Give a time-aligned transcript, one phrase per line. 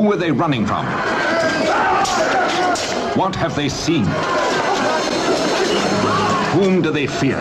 [0.00, 0.86] Who are they running from?
[3.18, 4.06] What have they seen?
[6.56, 7.36] Whom do they fear?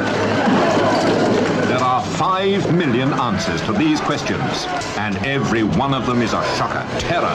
[1.69, 4.65] There are five million answers to these questions,
[4.97, 6.85] and every one of them is a shocker.
[6.99, 7.33] Terror,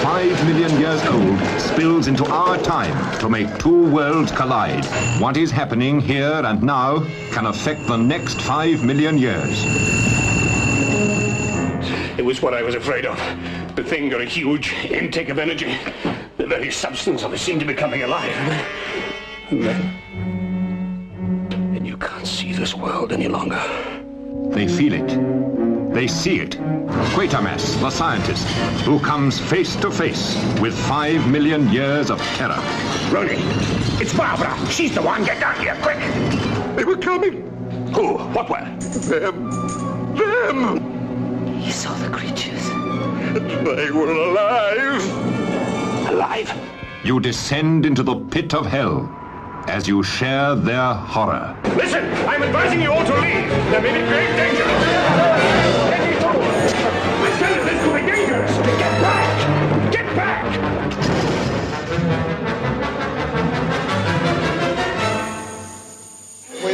[0.00, 4.86] five million years old, spills into our time to make two worlds collide.
[5.20, 9.64] What is happening here and now can affect the next five million years.
[12.16, 13.18] It was what I was afraid of.
[13.74, 15.74] The thing got a huge intake of energy.
[16.36, 18.36] The very substance of it seemed to be coming alive.
[19.50, 19.80] And then...
[21.74, 23.62] And you can't see this world any longer.
[24.50, 25.94] They feel it.
[25.94, 26.58] They see it.
[27.14, 28.46] Quatermass, the scientist,
[28.84, 32.62] who comes face to face with five million years of terror.
[33.10, 33.42] Ronnie,
[34.00, 34.54] it's Barbara.
[34.70, 35.24] She's the one.
[35.24, 35.98] Get down here, quick.
[36.76, 37.48] They were coming.
[37.94, 38.18] Who?
[38.18, 38.64] What were?
[39.08, 39.50] Them.
[40.16, 41.60] Them.
[41.62, 42.71] You saw the creatures.
[43.32, 45.02] They were alive.
[46.10, 46.52] Alive?
[47.02, 49.08] You descend into the pit of hell
[49.68, 51.56] as you share their horror.
[51.76, 53.48] Listen, I'm advising you all to leave.
[53.70, 55.61] There may be grave danger.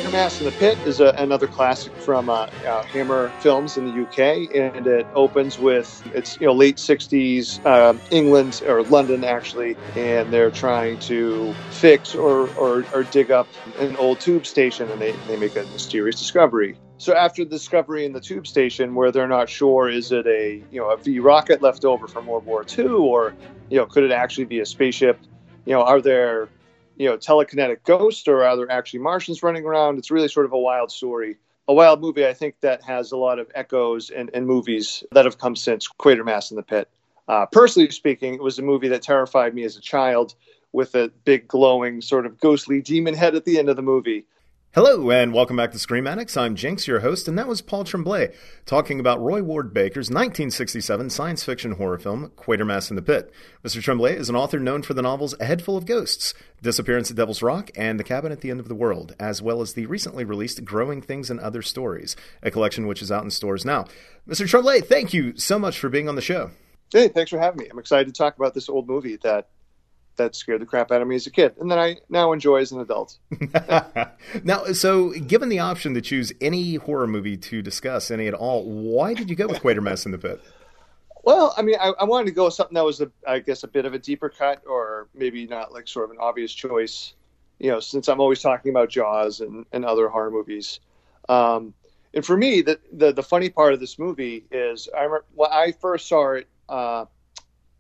[0.09, 4.03] Quatermass in the Pit is a, another classic from uh, uh, Hammer Films in the
[4.03, 9.77] UK, and it opens with it's you know late '60s uh, England or London actually,
[9.97, 13.49] and they're trying to fix or, or, or dig up
[13.79, 16.75] an old tube station, and they, they make a mysterious discovery.
[16.97, 20.63] So after the discovery in the tube station, where they're not sure is it a
[20.71, 23.35] you know a V rocket left over from World War II, or
[23.69, 25.21] you know could it actually be a spaceship?
[25.67, 26.49] You know, are there
[26.99, 29.99] you know telekinetic ghost, or are there actually Martians running around?
[29.99, 31.37] It's really sort of a wild story,
[31.69, 32.27] a wild movie.
[32.27, 35.89] I think that has a lot of echoes and, in movies that have come since
[35.89, 36.89] Quatermass in the Pit.
[37.29, 40.35] Uh, personally speaking, it was a movie that terrified me as a child
[40.73, 44.25] with a big glowing sort of ghostly demon head at the end of the movie.
[44.81, 46.37] Hello, and welcome back to Scream Addicts.
[46.37, 48.33] I'm Jinx, your host, and that was Paul Tremblay
[48.65, 53.33] talking about Roy Ward Baker's 1967 science fiction horror film, Quatermass in the Pit.
[53.65, 53.83] Mr.
[53.83, 57.17] Tremblay is an author known for the novels A Head Full of Ghosts, Disappearance at
[57.17, 59.87] Devil's Rock, and The Cabin at the End of the World, as well as the
[59.87, 63.85] recently released Growing Things and Other Stories, a collection which is out in stores now.
[64.29, 64.49] Mr.
[64.49, 66.53] Tremblay, thank you so much for being on the show.
[66.93, 67.67] Hey, thanks for having me.
[67.69, 69.49] I'm excited to talk about this old movie that
[70.19, 72.59] that scared the crap out of me as a kid, and then I now enjoy
[72.59, 73.19] as an adult.
[74.45, 78.65] now, so given the option to choose any horror movie to discuss, any at all,
[78.65, 80.41] why did you go with Quatermass in the Pit?
[81.25, 83.63] Well, I mean, I, I, wanted to go with something that was, a, I guess,
[83.63, 87.15] a bit of a deeper cut, or maybe not like sort of an obvious choice.
[87.59, 90.81] You know, since I'm always talking about Jaws and, and other horror movies.
[91.29, 91.75] Um,
[92.15, 95.51] and for me, the, the, the funny part of this movie is I remember when
[95.53, 96.49] I first saw it.
[96.69, 97.07] Uh,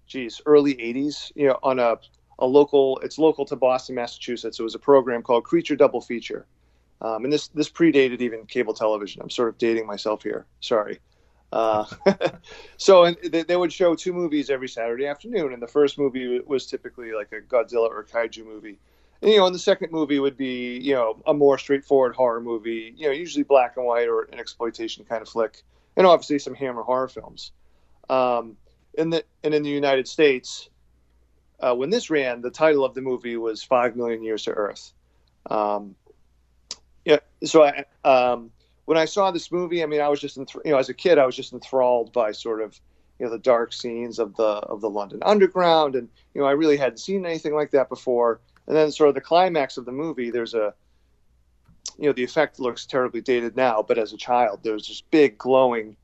[0.07, 1.33] geez, early '80s.
[1.35, 1.99] You know, on a
[2.39, 2.99] a local.
[3.03, 4.59] It's local to Boston, Massachusetts.
[4.59, 6.47] It was a program called Creature Double Feature,
[7.01, 9.23] um, and this this predated even cable television.
[9.23, 10.47] I'm sort of dating myself here.
[10.61, 11.01] Sorry.
[11.51, 11.87] Uh,
[12.77, 16.41] so and they, they, would show two movies every Saturday afternoon, and the first movie
[16.41, 18.79] was typically like a Godzilla or kaiju movie.
[19.23, 22.41] And, you know, and the second movie would be you know a more straightforward horror
[22.41, 22.93] movie.
[22.97, 25.63] You know, usually black and white or an exploitation kind of flick,
[25.97, 27.53] and obviously some Hammer horror films.
[28.11, 28.57] Um,
[28.95, 30.69] in the and in the United States,
[31.61, 34.93] uh, when this ran, the title of the movie was Five Million Years to Earth.
[35.51, 35.95] Um,
[37.05, 38.51] yeah, so I, um,
[38.85, 40.95] when I saw this movie, I mean, I was just, enth- you know, as a
[40.95, 42.79] kid, I was just enthralled by sort of,
[43.19, 46.53] you know, the dark scenes of the of the London Underground, and you know, I
[46.53, 48.41] really hadn't seen anything like that before.
[48.67, 50.73] And then, sort of, the climax of the movie, there's a,
[51.99, 55.01] you know, the effect looks terribly dated now, but as a child, there was this
[55.01, 55.97] big glowing,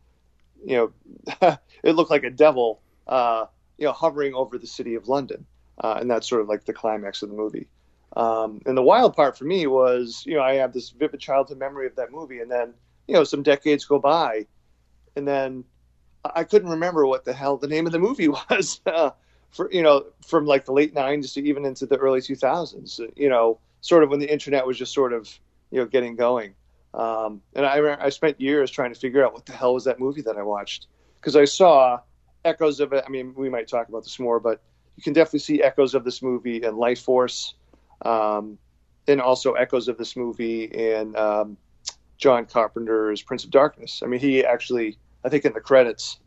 [0.64, 0.92] you
[1.40, 2.80] know, it looked like a devil.
[3.06, 3.46] Uh,
[3.84, 5.44] you know, hovering over the city of London,
[5.82, 7.68] uh, and that's sort of like the climax of the movie.
[8.16, 11.58] Um, and the wild part for me was, you know, I have this vivid childhood
[11.58, 12.72] memory of that movie, and then,
[13.06, 14.46] you know, some decades go by,
[15.16, 15.64] and then
[16.24, 18.80] I couldn't remember what the hell the name of the movie was.
[18.86, 19.10] Uh,
[19.50, 23.28] for you know, from like the late '90s to even into the early 2000s, you
[23.28, 25.28] know, sort of when the internet was just sort of,
[25.70, 26.54] you know, getting going.
[26.94, 30.00] Um, and I, I spent years trying to figure out what the hell was that
[30.00, 30.86] movie that I watched
[31.16, 32.00] because I saw
[32.44, 33.04] echoes of it.
[33.06, 34.62] I mean, we might talk about this more, but
[34.96, 37.54] you can definitely see echoes of this movie in Lifeforce,
[38.02, 38.58] um,
[39.08, 41.56] and also echoes of this movie in um,
[42.18, 44.02] John Carpenter's Prince of Darkness.
[44.02, 46.18] I mean, he actually, I think, in the credits,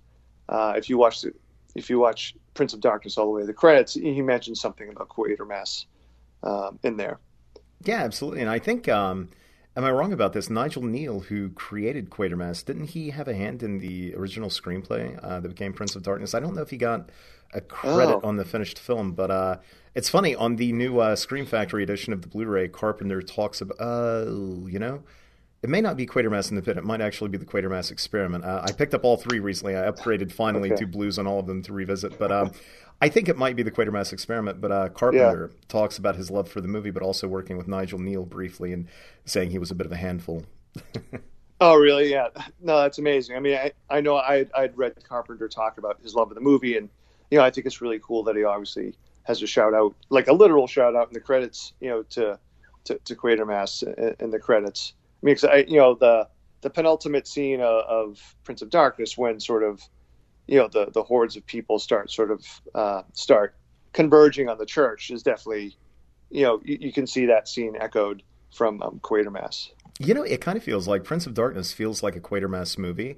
[0.50, 1.34] uh, if you watch the,
[1.76, 4.90] if you watch Prince of Darkness all the way to the credits, he mentions something
[4.90, 5.86] about Quatermass
[6.44, 7.20] um, in there.
[7.84, 8.90] Yeah, absolutely, and I think.
[8.90, 9.30] Um,
[9.78, 10.50] am I wrong about this?
[10.50, 15.40] Nigel Kneale, who created Quatermass, didn't he have a hand in the original screenplay uh,
[15.40, 16.34] that became Prince of Darkness?
[16.34, 17.10] I don't know if he got
[17.54, 18.22] a credit Oh.
[18.28, 19.58] on the finished film, but uh,
[19.96, 22.68] it's funny on the new uh, Scream Factory edition of the Blu-ray.
[22.70, 24.26] Carpenter talks about, uh,
[24.66, 25.04] you know,
[25.64, 26.78] it may not be Quatermass in the Pit.
[26.78, 28.44] It might actually be the Quatermass Experiment.
[28.46, 29.76] Uh, I picked up all three recently.
[29.78, 30.82] I upgraded finally Okay.
[30.82, 32.32] to blues on all of them to revisit, but.
[32.32, 32.52] Um,
[33.02, 36.50] I think it might be the Quatermass Experiment, but uh, Carpenter talks about his love
[36.50, 38.88] for the movie, but also working with Nigel Kneale briefly and
[39.26, 40.44] saying he was a bit of a handful.
[41.60, 42.12] Oh, really?
[42.12, 42.28] Yeah.
[42.62, 43.36] No, that's amazing.
[43.36, 46.42] I mean, I, I know I I'd read Carpenter talk about his love of the
[46.42, 46.88] movie, and
[47.32, 50.28] you know, I think it's really cool that he obviously has a shout out, like
[50.28, 52.38] a literal shout out in the credits, you know, to
[52.84, 54.94] to, to Quatermass in, in the credits.
[55.24, 56.28] I mean, 'cause I, you know, the
[56.62, 59.82] the penultimate scene of, of Prince of Darkness when sort of,
[60.48, 63.56] you know, the the hordes of people start sort of uh, start
[63.94, 65.76] converging on the church is definitely,
[66.30, 68.24] you know, you, you can see that scene echoed
[68.54, 69.72] from um, Quatermass.
[70.00, 73.18] You know, it kind of feels like Prince of Darkness feels like a Quatermass movie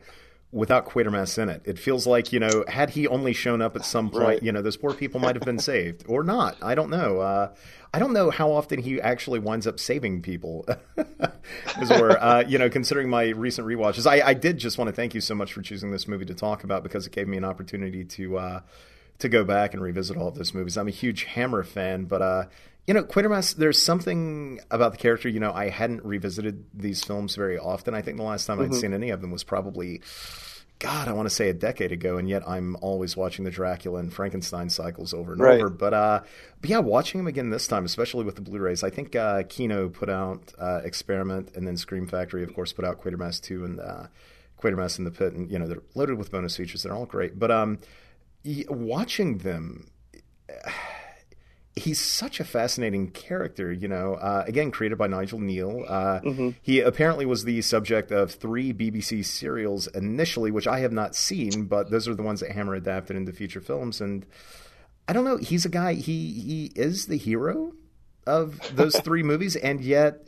[0.51, 1.61] without Quatermass in it.
[1.65, 4.43] It feels like, you know, had he only shown up at some point, Right.
[4.43, 6.57] you know, those poor people might have been saved or not.
[6.61, 7.19] I don't know.
[7.19, 7.53] Uh,
[7.93, 10.67] I don't know how often he actually winds up saving people.
[11.77, 14.87] As it were, uh, you know, considering my recent rewatches, I, I did just want
[14.89, 17.27] to thank you so much for choosing this movie to talk about because it gave
[17.27, 18.59] me an opportunity to uh,
[19.19, 20.77] to go back and revisit all of those movies.
[20.77, 22.45] I'm a huge Hammer fan, but uh,
[22.87, 23.55] you know, Quatermass.
[23.55, 25.29] There's something about the character.
[25.29, 27.93] You know, I hadn't revisited these films very often.
[27.93, 30.01] I think the last time I'd seen any of them was probably.
[30.79, 33.99] God, I want to say a decade ago, and yet I'm always watching the Dracula
[33.99, 35.59] and Frankenstein cycles over and Right.
[35.59, 35.69] over.
[35.69, 36.21] But uh,
[36.61, 38.81] but yeah, watching them again this time, especially with the Blu-rays.
[38.81, 42.85] I think uh, Kino put out uh, Experiment, and then Scream Factory, of course, put
[42.85, 44.07] out Quatermass Two and uh,
[44.63, 46.83] Quatermass in the Pit, and you know they're loaded with bonus features.
[46.83, 47.37] They're all great.
[47.37, 47.79] But um,
[48.45, 49.91] y- watching them,
[51.75, 53.71] he's such a fascinating character.
[53.71, 55.85] You know, uh, again created by Nigel Kneale.
[55.89, 56.19] Uh,
[56.61, 61.65] He apparently was the subject of three BBC serials initially, which I have not seen,
[61.65, 64.01] but those are the ones that Hammer adapted into feature films.
[64.01, 64.25] And
[65.07, 65.37] I don't know.
[65.37, 65.93] He's a guy.
[65.93, 67.73] He he is the hero
[68.27, 70.27] of those three movies, and yet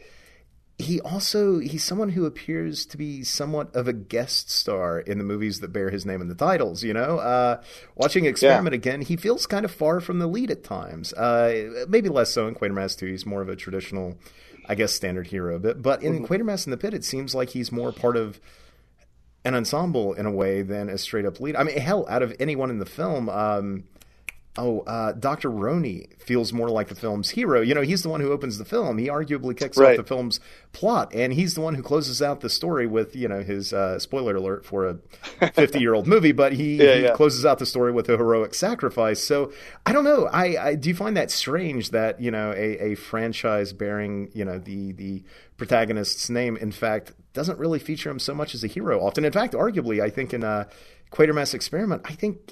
[0.81, 5.24] he also he's someone who appears to be somewhat of a guest star in the
[5.24, 6.83] movies that bear his name in the titles.
[6.83, 7.62] You know, uh,
[7.95, 11.13] watching Experiment again, he feels kind of far from the lead at times.
[11.13, 13.06] Uh, maybe less so in Quatermass Two.
[13.07, 14.18] He's more of a traditional,
[14.68, 15.60] I guess, standard hero.
[15.60, 18.39] But but in Quatermass in the Pit, it seems like he's more part of
[19.44, 21.56] an ensemble in a way than a straight up lead.
[21.56, 23.30] I mean, hell, out of anyone in the film.
[23.30, 23.86] Um,
[24.57, 25.50] Oh, uh, Dr.
[25.50, 27.62] Roney feels more like the film's hero.
[27.62, 28.98] You know, he's the one who opens the film.
[28.98, 29.92] He arguably kicks Right.
[29.92, 30.42] off the film's
[30.74, 33.98] plot, and he's the one who closes out the story with, you know, his uh,
[33.98, 34.86] spoiler alert for
[35.39, 37.13] a 50 year old movie, but he, Yeah, he yeah.
[37.13, 39.24] closes out the story with a heroic sacrifice.
[39.24, 39.53] So
[39.86, 40.25] I don't know.
[40.27, 44.44] I, I do you find that strange that, you know, a, a franchise bearing, you
[44.44, 45.24] know, the, the
[45.56, 49.24] protagonist's name, in fact, doesn't really feature him so much as a hero often.
[49.24, 50.65] In fact, arguably, I think in uh,
[51.09, 52.51] Quatermass Experiment, I think,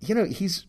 [0.00, 0.66] you know, he's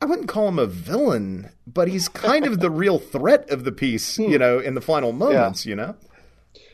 [0.00, 3.72] I wouldn't call him a villain, but he's kind of the real threat of the
[3.72, 4.24] piece, Hmm.
[4.24, 5.96] you know, in the final moments, you know?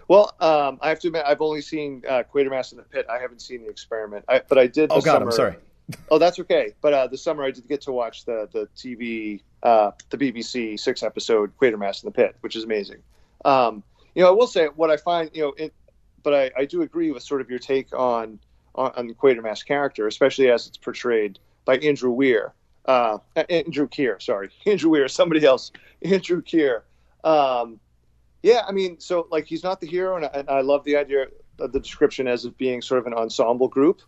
[0.09, 3.07] Well, um, I have to admit, I've only seen uh, Quatermass in the Pit.
[3.09, 4.91] I haven't seen the experiment, I, but I did.
[4.93, 5.57] Oh, God, summer, I'm sorry.
[6.11, 6.73] Oh, that's okay.
[6.81, 10.81] But uh, this summer, I did get to watch the the TV, uh, the BBC
[10.81, 13.03] six episode Quatermass in the Pit, which is amazing.
[13.45, 13.83] Um,
[14.15, 15.75] you know, I will say what I find, you know, it,
[16.23, 18.39] but I, I do agree with sort of your take on
[18.75, 22.55] on, on the Quatermass character, especially as it's portrayed by Andrew Weir,
[22.87, 25.73] uh, Andrew Keir, sorry, Andrew Weir, somebody else,
[26.03, 26.85] Andrew Keir.
[27.23, 27.81] Um,
[28.43, 30.97] yeah, I mean, so like he's not the hero, and I, and I love the
[30.97, 31.27] idea
[31.59, 34.03] of the description as of being sort of an ensemble group,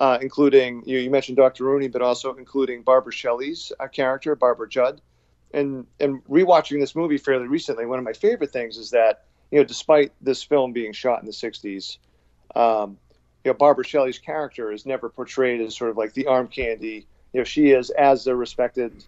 [0.00, 1.64] uh, including you, you mentioned Dr.
[1.64, 5.00] Rooney, but also including Barbara Shelley's uh, character, Barbara Judd.
[5.52, 9.58] And and rewatching this movie fairly recently, one of my favorite things is that you
[9.58, 11.98] know, despite this film being shot in the '60s,
[12.54, 12.96] um,
[13.44, 17.06] you know, Barbara Shelley's character is never portrayed as sort of like the arm candy.
[17.32, 19.04] You know, she is as a respected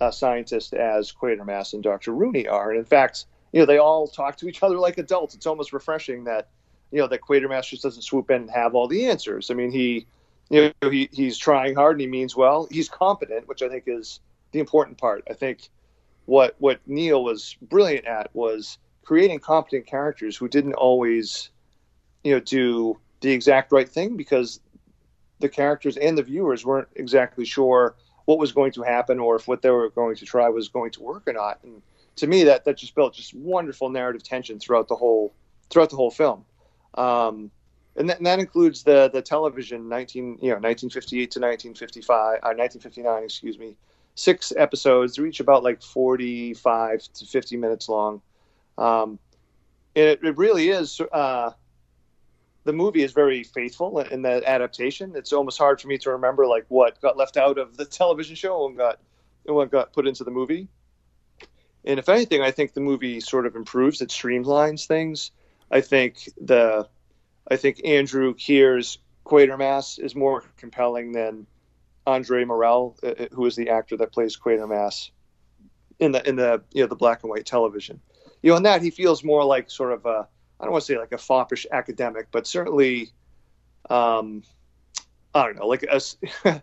[0.00, 2.12] uh, scientist as Quatermass and Dr.
[2.12, 5.34] Rooney are, and in fact, you know, they all talk to each other like adults.
[5.34, 6.48] It's almost refreshing that
[6.90, 9.50] you know that Quatermass just doesn't swoop in and have all the answers.
[9.50, 10.06] I mean, he
[10.48, 12.68] you know he, he's trying hard and he means well.
[12.70, 14.20] He's competent, which I think is
[14.52, 15.24] the important part.
[15.30, 15.68] I think
[16.26, 21.50] what what Kneale was brilliant at was creating competent characters who didn't always
[22.24, 24.60] you know do the exact right thing because
[25.40, 27.94] the characters and the viewers weren't exactly sure
[28.26, 30.90] what was going to happen or if what they were going to try was going
[30.92, 31.58] to work or not.
[31.64, 31.82] And
[32.16, 35.34] to me, that that just built just wonderful narrative tension throughout the whole
[35.68, 36.44] throughout the whole film.
[36.94, 37.50] Um,
[37.96, 42.54] and, that, and that includes the the television 19 you know 1958 to 1955 uh,
[42.54, 43.76] 1959 excuse me
[44.14, 48.22] six episodes they're each about like 45 to 50 minutes long
[48.78, 49.18] um,
[49.94, 51.00] it, it really is.
[51.12, 51.50] Uh,
[52.64, 55.14] the movie is very faithful in that adaptation.
[55.16, 58.36] It's almost hard for me to remember like what got left out of the television
[58.36, 59.00] show and got
[59.46, 60.68] and what got put into the movie.
[61.84, 64.02] And if anything, I think the movie sort of improves.
[64.02, 65.30] It streamlines things.
[65.70, 66.88] I think the
[67.50, 71.46] I think Andrew Keir's Quatermass is more compelling than
[72.06, 75.10] Andre Morell, uh, uh, who is the actor that plays Quatermass
[75.98, 78.00] in the in the you know the black and white television.
[78.42, 80.28] You know, in that he feels more like sort of a
[80.60, 83.10] I don't want to say like a foppish academic, but certainly,
[83.88, 84.42] um,
[85.34, 86.00] I don't know, like a,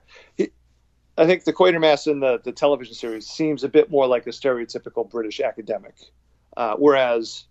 [1.18, 4.30] I think the Quatermass in the the television series seems a bit more like a
[4.30, 5.96] stereotypical British academic,
[6.56, 7.46] uh, whereas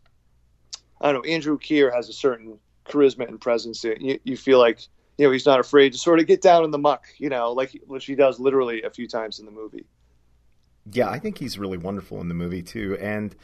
[1.00, 3.83] I don't know Andrew Keir has a certain charisma and presence.
[3.83, 4.81] You, you feel like
[5.19, 7.53] you know he's not afraid to sort of get down in the muck, you know,
[7.53, 9.87] like which he does literally a few times in the movie.
[10.93, 13.35] Yeah, I think he's really wonderful in the movie too, and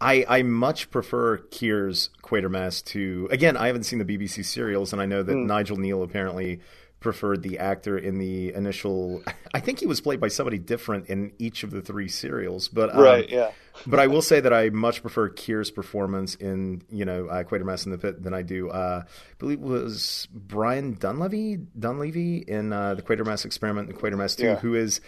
[0.00, 3.56] I I much prefer Keir's Quatermass to again.
[3.56, 5.46] I haven't seen the BBC serials, and I know that mm.
[5.46, 6.60] Nigel Kneale apparently
[7.00, 9.22] preferred the actor in the initial.
[9.54, 12.94] I think he was played by somebody different in each of the three serials, but
[12.94, 13.52] um, right, yeah.
[13.86, 17.86] but I will say that I much prefer Keir's performance in you know uh, Quatermass
[17.86, 18.70] in the Pit than I do.
[18.70, 24.36] Uh, I believe it was Brian Donlevy Donlevy in uh, the Quatermass Experiment and Quatermass
[24.36, 24.56] Two, yeah.
[24.56, 25.00] who is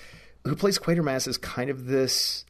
[0.44, 2.45] who plays Quatermass is kind of this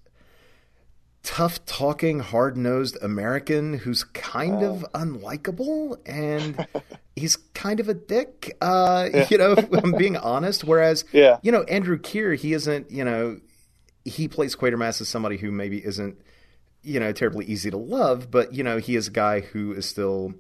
[1.27, 4.75] tough talking, hard nosed American who's kind oh.
[4.75, 6.67] of unlikable and
[7.17, 8.57] he's kind of a dick.
[8.61, 9.27] Uh, yeah.
[9.29, 10.63] You know, I'm being honest.
[10.63, 11.39] Whereas, yeah.
[11.43, 13.41] you know, Andrew Keir, he isn't, you know,
[14.05, 16.17] he plays Quatermass as somebody who maybe isn't,
[16.83, 19.85] you know, terribly easy to love, but, you know, he is a guy who is
[19.85, 20.33] still,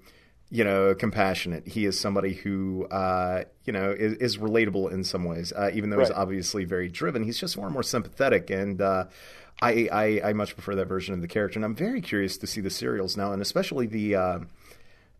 [0.50, 1.66] you know, compassionate.
[1.66, 5.90] He is somebody who, uh, you know, is, is, relatable in some ways, uh, even
[5.90, 6.06] though right.
[6.06, 7.24] he's obviously very driven.
[7.24, 8.50] He's just more and more sympathetic.
[8.50, 9.06] And, uh,
[9.62, 12.46] I, I, I much prefer that version of the character, and I'm very curious to
[12.46, 14.14] see the serials now, and especially the.
[14.16, 14.38] Uh,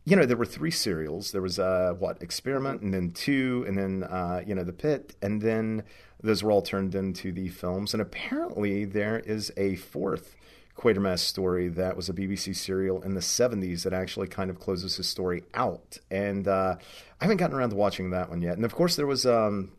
[0.09, 1.33] you know, there were three serials.
[1.33, 5.17] There was uh, what experiment, and then two, and then uh, you know the pit,
[5.21, 5.83] and then
[6.23, 7.93] those were all turned into the films.
[7.93, 10.37] And apparently, there is a fourth
[10.77, 14.97] Quatermass story that was a BBC serial in the 70s that actually kind of closes
[14.97, 15.99] his story out.
[16.11, 16.77] And uh,
[17.21, 18.57] I haven't gotten around to watching that one yet.
[18.57, 19.73] And of course, there was, um,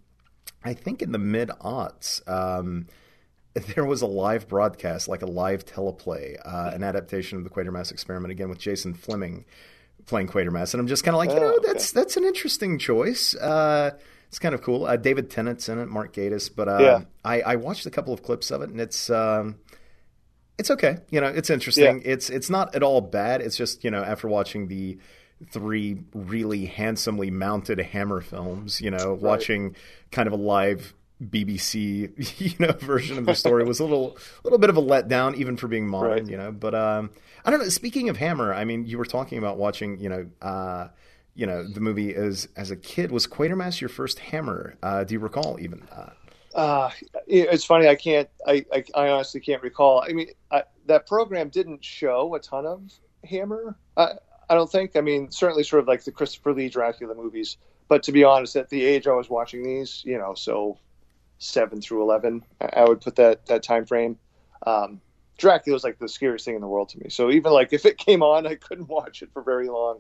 [0.63, 2.27] I think, in the mid aughts.
[2.27, 2.87] Um,
[3.75, 7.91] there was a live broadcast, like a live teleplay, uh, an adaptation of the Quatermass
[7.91, 9.45] experiment, again with Jason Flemyng
[10.05, 11.67] playing Quatermass, and I'm just kind of like, you know, oh, okay.
[11.67, 13.35] that's that's an interesting choice.
[13.35, 13.91] Uh,
[14.27, 14.85] it's kind of cool.
[14.85, 17.01] Uh, David Tennant's in it, Mark Gatiss, but uh, yeah.
[17.23, 19.55] I, I, watched a couple of clips of it, and it's um,
[20.57, 20.97] it's okay.
[21.09, 22.01] You know, it's interesting.
[22.01, 22.11] Yeah.
[22.11, 23.41] It's it's not at all bad.
[23.41, 24.97] It's just you know after watching the
[25.51, 29.21] three really handsomely mounted Hammer films, you know, right.
[29.21, 29.75] watching
[30.11, 30.93] kind of a live
[31.23, 35.35] BBC, you know, version of the story was a little, little bit of a letdown,
[35.35, 36.27] even for being modern, right.
[36.27, 36.51] you know.
[36.51, 37.09] But um,
[37.45, 37.69] I don't know.
[37.69, 40.89] Speaking of Hammer, I mean, you were talking about watching, you know, uh,
[41.33, 43.11] you know, the movie as as a kid.
[43.11, 44.75] Was Quatermass your first Hammer?
[44.83, 45.81] Uh, do you recall even?
[45.91, 46.09] Uh,
[46.53, 46.89] uh,
[47.27, 47.87] it's funny.
[47.87, 48.29] I can't.
[48.45, 50.03] I, I, I honestly can't recall.
[50.07, 52.91] I mean, I, that program didn't show a ton of
[53.23, 53.77] Hammer.
[53.95, 54.13] I,
[54.49, 54.95] I don't think.
[54.95, 57.57] I mean, certainly, sort of like the Christopher Lee Dracula movies.
[57.87, 60.77] But to be honest, at the age I was watching these, you know, so
[61.39, 62.43] seven through eleven.
[62.61, 64.17] I would put that that time frame.
[64.65, 65.01] Um,
[65.37, 67.09] Dracula was like the scariest thing in the world to me.
[67.09, 69.99] So even like if it came on, I couldn't watch it for very long.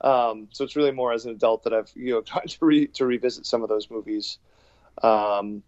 [0.00, 2.86] Um, so it's really more as an adult that I've you know tried to re-
[2.88, 4.38] to revisit some of those movies.
[5.02, 5.62] Um,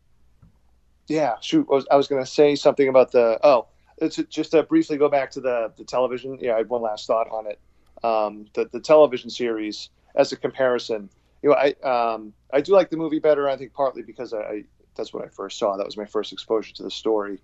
[1.08, 3.66] yeah, shoot, I was, I was going to say something about the oh,
[3.98, 6.38] it's just to briefly go back to the the television.
[6.40, 7.60] Yeah, I had one last thought on it.
[8.04, 11.10] Um, the the television series as a comparison.
[11.42, 13.48] You know, I um, I do like the movie better.
[13.48, 14.64] I think partly because I,
[14.94, 15.76] that's what I first saw.
[15.76, 17.40] That was my first exposure to the story.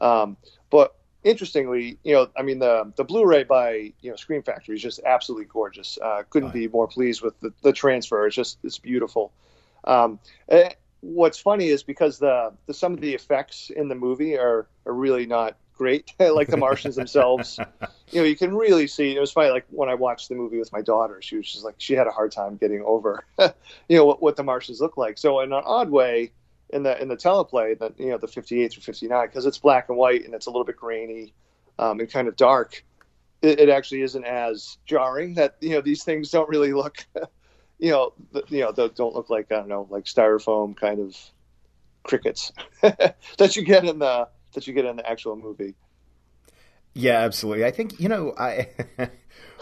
[0.00, 0.36] Um,
[0.70, 4.82] but interestingly, you know, I mean, the the Blu-ray by you know Scream Factory is
[4.82, 5.98] just absolutely gorgeous.
[6.00, 8.26] Uh, couldn't be more pleased with the, the transfer.
[8.26, 9.32] It's just it's beautiful.
[9.84, 14.36] Um, eh, what's funny is because the, the some of the effects in the movie
[14.36, 17.58] are are really not great, like the Martians themselves.
[18.10, 19.14] You know, you can really see.
[19.14, 21.62] It was funny, like when I watched the movie with my daughter, she was just
[21.62, 24.96] like she had a hard time getting over, you know, what, what the Martians look
[24.96, 25.18] like.
[25.18, 26.32] So in an odd way,
[26.70, 29.88] in the in the teleplay that you know the 58 through 59 because it's black
[29.88, 31.32] and white and it's a little bit grainy
[31.78, 32.84] um, and kind of dark
[33.40, 37.06] it, it, actually isn't as jarring that you know these things don't really look
[37.78, 41.00] you know the, you know they don't look like i don't know like styrofoam kind
[41.00, 41.16] of
[42.02, 45.74] crickets that you get in the that you get in the actual movie.
[46.94, 47.64] Yeah absolutely.
[47.64, 48.68] I think you know i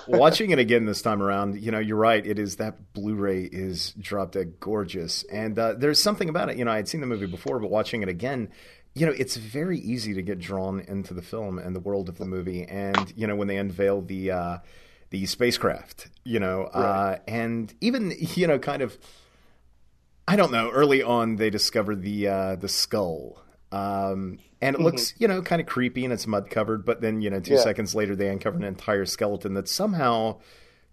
[0.08, 2.24] watching it again this time around, you know, you're right.
[2.24, 6.56] It is that Blu-ray is drop dead gorgeous, and uh, there's something about it.
[6.56, 8.50] You know, I had seen the movie before, but watching it again,
[8.94, 12.16] you know, it's very easy to get drawn into the film and the world of
[12.18, 12.64] the movie.
[12.64, 14.58] And you know, when they unveil the uh,
[15.10, 17.12] the spacecraft, you know, Right.
[17.14, 18.96] uh, and even you know, kind of,
[20.26, 20.70] I don't know.
[20.70, 23.42] Early on, they discover the uh, the skull,
[23.72, 26.84] um, and it looks you know kind of creepy and it's mud covered.
[26.84, 27.60] But then you know, two Yeah.
[27.60, 30.38] seconds later, they uncover an entire skeleton that's somehow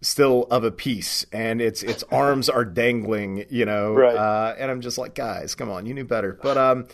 [0.02, 4.16] still of a piece, and its its arms are dangling, you know, Right.
[4.16, 6.38] uh, and I'm just like, guys, come on, you knew better.
[6.42, 6.88] But um,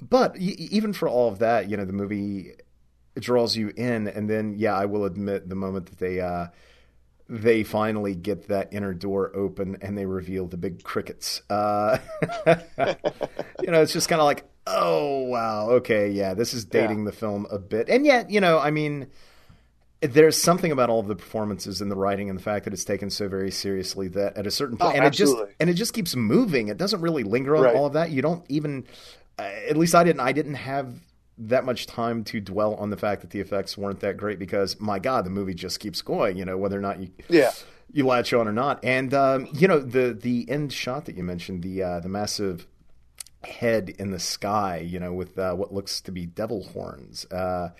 [0.00, 2.52] but y- even for all of that, you know, the movie
[3.18, 6.48] draws you in, and then yeah, I will admit the moment that they uh,
[7.28, 11.40] they finally get that inner door open and they reveal the big crickets.
[11.48, 11.96] Uh,
[12.46, 17.04] you know, it's just kind of like, oh wow, okay, yeah, this is dating Yeah.
[17.06, 19.08] the film a bit, and yet, you know, I mean.
[20.04, 22.82] There's something about all of the performances and the writing and the fact that it's
[22.84, 25.74] taken so very seriously that at a certain point, Oh, and it just and it
[25.74, 26.66] just keeps moving.
[26.66, 27.76] It doesn't really linger on Right.
[27.76, 28.10] all of that.
[28.10, 28.84] You don't even,
[29.38, 30.18] uh, at least I didn't.
[30.18, 30.92] I didn't have
[31.38, 34.80] that much time to dwell on the fact that the effects weren't that great because
[34.80, 36.36] my God, the movie just keeps going.
[36.36, 37.52] You know, whether or not you Yeah.
[37.92, 38.84] you latch on or not.
[38.84, 42.66] And um, you know the the end shot that you mentioned, the uh, the massive
[43.44, 47.24] head in the sky, you know, with uh, what looks to be devil horns.
[47.26, 47.70] Uh,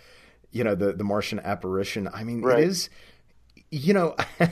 [0.50, 2.08] you know, the the Martian apparition.
[2.12, 2.60] I mean, Right.
[2.60, 2.90] it is.
[3.70, 4.16] You know.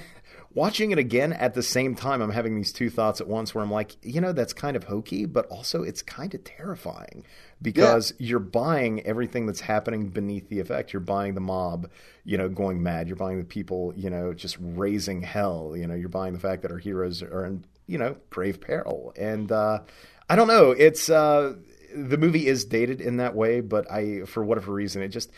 [0.52, 3.62] Watching it again at the same time, I'm having these two thoughts at once where
[3.62, 7.24] I'm like, you know, that's kind of hokey, but also it's kind of terrifying
[7.62, 10.92] because you're buying everything that's happening beneath the effect.
[10.92, 11.88] You're buying the mob,
[12.24, 13.06] you know, going mad.
[13.06, 15.74] You're buying the people, you know, just raising hell.
[15.76, 19.12] You know, you're buying the fact that our heroes are in, you know, grave peril.
[19.16, 19.82] And uh,
[20.30, 20.70] I don't know.
[20.70, 21.56] It's uh,
[21.92, 25.32] the movie is dated in that way, but I, for whatever reason, it just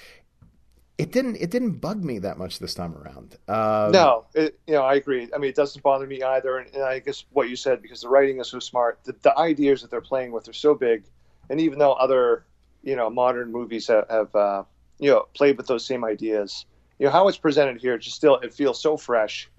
[0.99, 3.39] it didn't it didn't bug me that much this time around.
[3.49, 5.31] Um, No, it, you know, I agree.
[5.35, 6.59] I mean, it doesn't bother me either.
[6.59, 9.37] And, and I guess what you said, because the writing is so smart, the, the
[9.39, 11.05] ideas that they're playing with are so big.
[11.49, 12.45] And even though other,
[12.83, 14.65] you know, modern movies have, have uh,
[14.99, 16.67] you know, played with those same ideas,
[16.99, 19.51] you know, how it's presented here, just still, it feels so fresh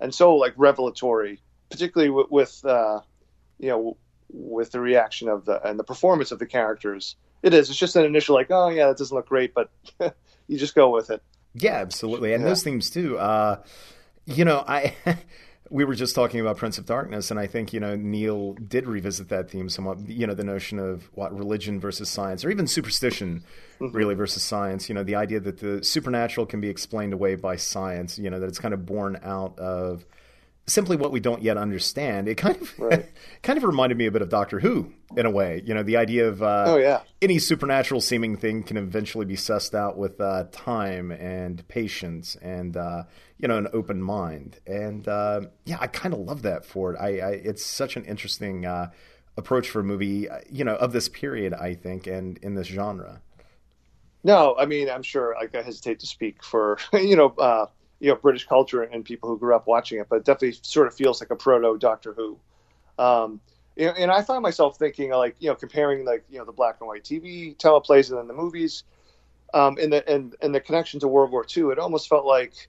[0.00, 3.00] and so like revelatory, particularly with, with uh,
[3.60, 3.96] you know,
[4.32, 7.16] with the reaction of the and the performance of the characters.
[7.42, 7.70] It is.
[7.70, 9.70] It's just an initial like, oh yeah, that doesn't look great, but
[10.48, 11.22] you just go with it.
[11.54, 12.48] Yeah, absolutely, and Yeah.
[12.48, 13.18] those themes too.
[13.18, 13.56] Uh,
[14.26, 14.94] you know, I
[15.70, 18.86] we were just talking about Prince of Darkness, and I think you know Kneale did
[18.86, 20.08] revisit that theme somewhat.
[20.08, 23.42] You know, the notion of what religion versus science, or even superstition,
[23.80, 24.88] really versus science.
[24.88, 28.18] You know, the idea that the supernatural can be explained away by science.
[28.18, 30.04] You know, that it's kind of born out of
[30.70, 32.28] simply what we don't yet understand.
[32.28, 33.06] It kind of Right.
[33.42, 35.62] kind of reminded me a bit of Doctor Who in a way.
[35.64, 37.00] You know, the idea of uh, Oh yeah.
[37.20, 42.76] any supernatural seeming thing can eventually be sussed out with uh, time and patience and
[42.76, 43.04] uh,
[43.38, 44.58] you know an open mind.
[44.66, 46.98] And uh, yeah, I kind of love that for it.
[47.00, 48.90] I, I it's such an interesting uh,
[49.36, 51.54] approach for a movie, uh, you know, of this period.
[51.54, 53.22] I think, and in this genre.
[54.22, 55.34] No, I mean, I'm sure.
[55.40, 57.66] Like, I hesitate to speak for you know, uh,
[58.00, 60.86] you know, British culture and people who grew up watching it, but it definitely sort
[60.86, 62.38] of feels like a proto Doctor Who.
[62.98, 63.40] Um,
[63.76, 66.88] and I find myself thinking, like, you know, comparing like you know the black and
[66.88, 68.84] white TV teleplays and then the movies,
[69.54, 71.70] um, and the and and the connection to World War II.
[71.70, 72.68] It almost felt like,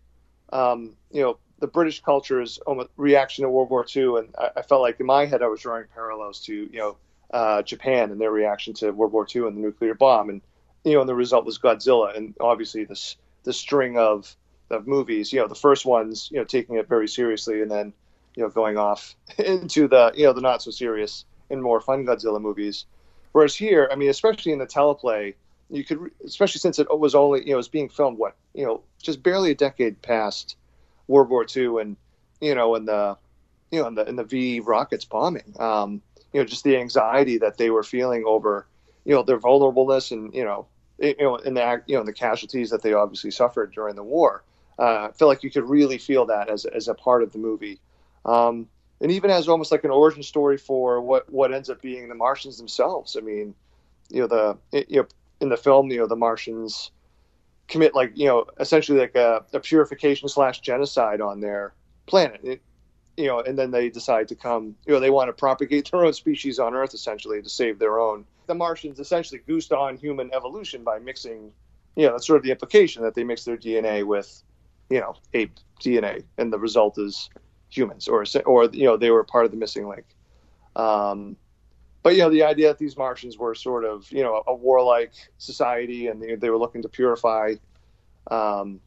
[0.53, 2.59] um, you know, the British culture's
[2.97, 5.61] reaction to World War II, and I, I felt like in my head I was
[5.61, 6.97] drawing parallels to you know
[7.31, 10.41] uh, Japan and their reaction to World War II and the nuclear bomb, and
[10.83, 14.35] you know, and the result was Godzilla, and obviously this the string of
[14.73, 15.31] of movies.
[15.31, 17.93] You know, the first ones, you know, taking it very seriously, and then
[18.35, 22.05] you know going off into the you know the not so serious and more fun
[22.05, 22.85] Godzilla movies.
[23.33, 25.35] Whereas here, I mean, especially in the teleplay,
[25.69, 28.65] you could, especially since it was only you know it was being filmed what you
[28.65, 30.55] know just barely a decade past
[31.07, 31.97] World War II, and
[32.39, 33.17] you know, and the
[33.71, 36.01] you know, in the in the V rockets bombing, um,
[36.33, 38.67] you know, just the anxiety that they were feeling over
[39.05, 40.67] you know their vulnerableness and you know
[40.99, 44.43] you know in the you know the casualties that they obviously suffered during the war.
[44.81, 47.37] Uh, I feel like you could really feel that as as a part of the
[47.37, 47.79] movie,
[48.25, 48.67] um,
[48.99, 52.15] and even as almost like an origin story for what what ends up being the
[52.15, 53.15] Martians themselves.
[53.15, 53.53] I mean,
[54.09, 54.57] you know the
[54.89, 55.07] you know
[55.39, 56.89] in the film, you know the Martians
[57.67, 61.73] commit like you know essentially like a, a purification slash genocide on their
[62.07, 62.41] planet.
[62.43, 62.61] It,
[63.17, 64.75] you know, and then they decide to come.
[64.87, 67.99] You know, they want to propagate their own species on Earth essentially to save their
[67.99, 68.25] own.
[68.47, 71.51] The Martians essentially goosed on human evolution by mixing.
[71.95, 74.41] You know, that's sort of the implication that they mix their DNA with,
[74.91, 77.29] you know, ape DNA, and the result is
[77.69, 80.05] humans, or or you know, they were part of the missing link.
[80.75, 81.37] Um,
[82.03, 85.13] but you know, the idea that these Martians were sort of you know a warlike
[85.37, 87.53] society, and they, they were looking to purify,
[88.29, 88.81] um,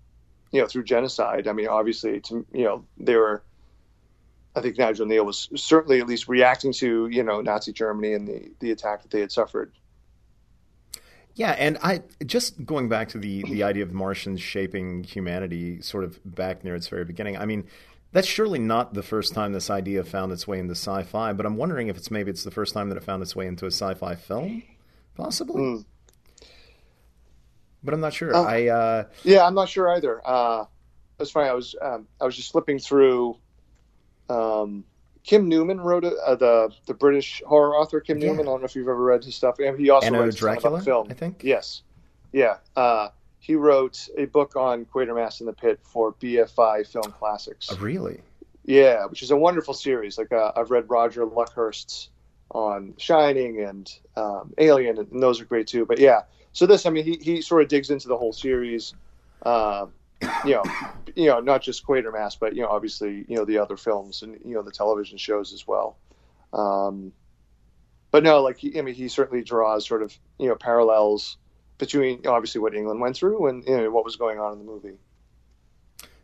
[0.53, 1.49] you know, through genocide.
[1.49, 3.43] I mean, obviously, to you know, they were.
[4.57, 8.29] I think Nigel Kneale was certainly at least reacting to you know Nazi Germany and
[8.29, 9.73] the the attack that they had suffered.
[11.37, 16.05] Yeah, and I just going back to the the idea of Martians shaping humanity, sort
[16.05, 17.37] of back near its very beginning.
[17.37, 17.67] I mean,
[18.13, 21.57] that's surely not the first time this idea found its way into sci-fi, but I'm
[21.57, 23.73] wondering if it's maybe it's the first time that it found its way into a
[23.73, 24.63] sci-fi film,
[25.17, 25.61] possibly.
[25.61, 25.85] Mm.
[27.83, 28.35] But I'm not sure.
[28.35, 30.23] Uh, I uh, yeah, I'm not sure either.
[30.25, 30.67] Uh,
[31.19, 31.49] it's funny.
[31.49, 33.37] I was um, I was just flipping through.
[34.31, 34.85] Um,
[35.25, 38.29] Kim Newman wrote it, uh, the the British horror author Kim yeah.
[38.29, 38.47] Newman.
[38.47, 39.59] I don't know if you've ever read his stuff.
[39.59, 41.09] And he also Anno writes Dracula, film.
[41.11, 41.43] I think.
[41.43, 41.83] Yes,
[42.33, 42.59] yeah.
[42.77, 43.09] Uh,
[43.41, 47.69] he wrote a book on Quatermass in the Pit for BFI Film Classics.
[47.71, 48.21] Oh, really?
[48.65, 50.17] Yeah, which is a wonderful series.
[50.19, 52.11] Like uh, I've read Roger Luckhurst's
[52.51, 55.87] on Shining and um, Alien, and those are great too.
[55.87, 58.95] But yeah, so this, I mean, he he sort of digs into the whole series.
[59.43, 59.87] Uh,
[60.45, 60.63] you know,
[61.15, 64.39] you know, not just Quatermass, but you know, obviously, you know, the other films and
[64.45, 65.97] you know the television shows as well.
[66.53, 67.13] Um,
[68.11, 71.37] but no, like I mean, he certainly draws sort of you know parallels
[71.79, 74.65] between obviously what England went through and you know, what was going on in the
[74.65, 74.97] movie.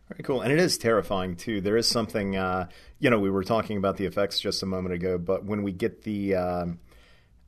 [0.09, 1.61] Very cool, and it is terrifying too.
[1.61, 4.94] There is something, uh, you know, we were talking about the effects just a moment
[4.94, 6.81] ago, but when we get the um,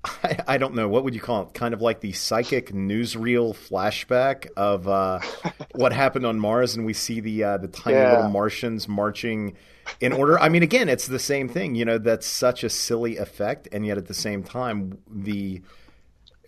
[0.24, 3.54] I, I, don't know what would you call it kind of like the psychic newsreel
[3.54, 5.20] flashback of uh,
[5.74, 8.16] what happened on mars and we see the uh, the tiny yeah.
[8.16, 9.56] little martians marching
[10.00, 13.16] in order i mean again it's the same thing you know that's such a silly
[13.16, 15.62] effect and yet at the same time the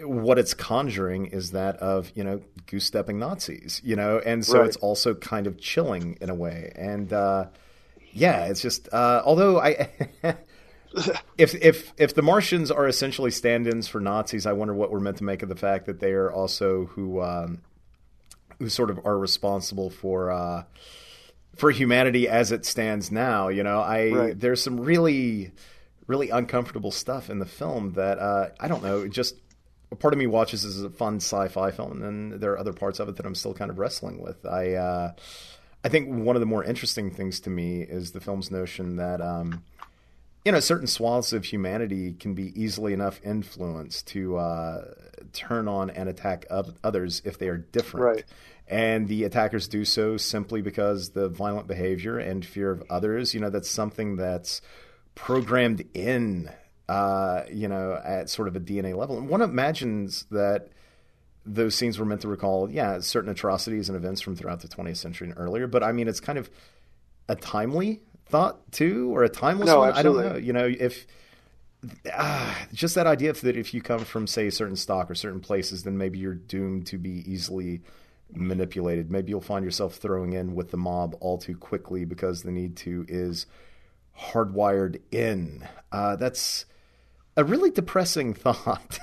[0.00, 4.58] what it's conjuring is that of you know goose stepping nazis you know and so
[4.58, 4.66] right.
[4.66, 7.46] it's also kind of chilling in a way and uh,
[8.12, 9.88] yeah it's just uh, although i
[11.38, 15.18] if if if the Martians are essentially stand-ins for Nazis, I wonder what we're meant
[15.18, 17.62] to make of the fact that they are also who um,
[18.58, 20.64] who sort of are responsible for uh,
[21.56, 23.48] for humanity as it stands now.
[23.48, 24.40] You know, I right.
[24.40, 25.52] there's some really
[26.06, 29.08] really uncomfortable stuff in the film that uh, I don't know.
[29.08, 29.36] Just
[29.90, 32.58] a part of me watches this as a fun sci-fi film, and then there are
[32.58, 34.44] other parts of it that I'm still kind of wrestling with.
[34.46, 35.12] I uh,
[35.82, 39.20] I think one of the more interesting things to me is the film's notion that.
[39.20, 39.64] Um,
[40.44, 44.84] you know, certain swaths of humanity can be easily enough influenced to uh,
[45.32, 48.04] turn on and attack others if they are different.
[48.04, 48.24] Right.
[48.66, 53.40] And the attackers do so simply because the violent behavior and fear of others, you
[53.40, 54.60] know, that's something that's
[55.14, 56.50] programmed in,
[56.88, 59.18] uh, you know, at sort of a DNA level.
[59.18, 60.68] And one imagines that
[61.46, 64.96] those scenes were meant to recall, yeah, certain atrocities and events from throughout the 20th
[64.96, 65.66] century and earlier.
[65.66, 66.50] But I mean, it's kind of
[67.28, 69.90] a timely thought too, or a timeless no, one?
[69.90, 70.20] Absolutely.
[70.20, 70.38] I don't know.
[70.38, 71.06] You know, if
[72.12, 75.40] uh, just that idea that if you come from say a certain stock or certain
[75.40, 77.82] places, then maybe you're doomed to be easily
[78.32, 79.10] manipulated.
[79.10, 82.76] Maybe you'll find yourself throwing in with the mob all too quickly because the need
[82.78, 83.46] to is
[84.18, 85.66] hardwired in.
[85.92, 86.66] Uh, that's
[87.36, 88.98] a really depressing thought.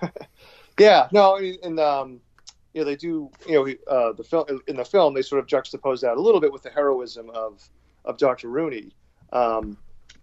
[0.78, 2.20] yeah, no, and um,
[2.74, 5.46] you know, they do, you know, uh, the film in the film they sort of
[5.46, 7.68] juxtapose that a little bit with the heroism of
[8.08, 8.48] of Dr.
[8.48, 8.90] Rooney.
[9.32, 9.76] Um,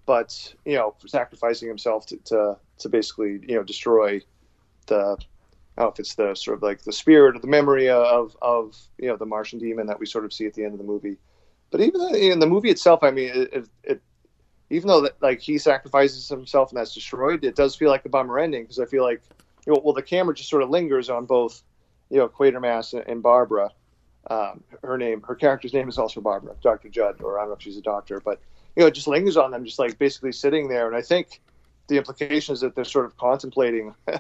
[0.06, 4.22] but you know, sacrificing himself to, to, to basically you know destroy
[4.88, 5.18] the
[5.78, 8.36] I don't know if it's the sort of like the spirit or the memory of
[8.42, 10.80] of you know the Martian demon that we sort of see at the end of
[10.80, 11.18] the movie.
[11.72, 14.02] But even in the movie itself, I mean, it, it, it
[14.70, 18.10] even though that like he sacrifices himself and that's destroyed, it does feel like a
[18.10, 19.22] bummer ending because I feel like
[19.66, 21.62] you know, well the camera just sort of lingers on both
[22.10, 23.72] you know Quatermass and, and Barbara,
[24.30, 26.90] um, her name, her character's name is also Barbara, Dr.
[26.90, 28.40] Judd, or I don't know if she's a doctor, but
[28.76, 30.88] you know, it just lingers on them, just like basically sitting there.
[30.88, 31.42] And I think
[31.88, 34.18] the implication is that they're sort of contemplating, I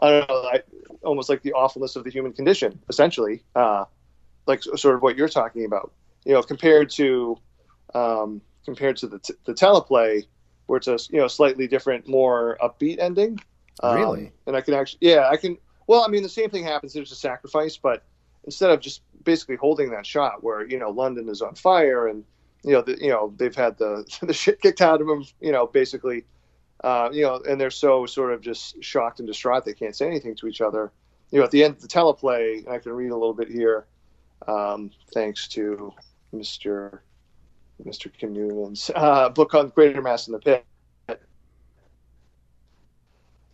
[0.00, 0.62] don't know, I,
[1.02, 3.84] almost like the awfulness of the human condition, essentially, uh,
[4.46, 5.92] like sort of what you're talking about.
[6.24, 7.38] You know, compared to
[7.94, 10.26] um, compared to the, t- the teleplay,
[10.66, 13.40] where it's a you know slightly different, more upbeat ending.
[13.82, 14.32] Um, really?
[14.46, 15.56] And I can actually, yeah, I can.
[15.86, 16.92] Well, I mean, the same thing happens.
[16.92, 18.02] There's a sacrifice, but
[18.44, 22.24] instead of just basically holding that shot where you know London is on fire and
[22.64, 25.52] you know the, you know they've had the the shit kicked out of them you
[25.52, 26.24] know basically
[26.84, 30.06] uh, you know and they're so sort of just shocked and distraught they can't say
[30.06, 30.92] anything to each other
[31.30, 33.86] you know at the end of the teleplay I can read a little bit here
[34.46, 35.92] um, thanks to
[36.34, 37.00] Mr.
[37.84, 38.12] Mr.
[38.12, 40.64] Kim Newman's uh, book on Quatermass in the Pit.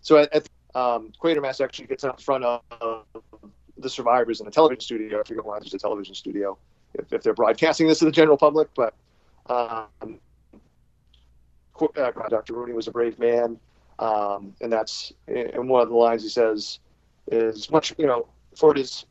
[0.00, 2.62] So at, at um, Quatermass actually gets out front of
[3.78, 5.20] the survivors in a television studio.
[5.20, 6.56] I forget why there's a television studio
[6.94, 8.94] if, if, they're broadcasting this to the general public, but
[9.46, 10.18] um,
[11.80, 12.54] uh, Dr.
[12.54, 13.58] Rooney was a brave man,
[13.98, 16.78] um, and that's and one of the lines he says
[17.28, 19.06] is much you know for it is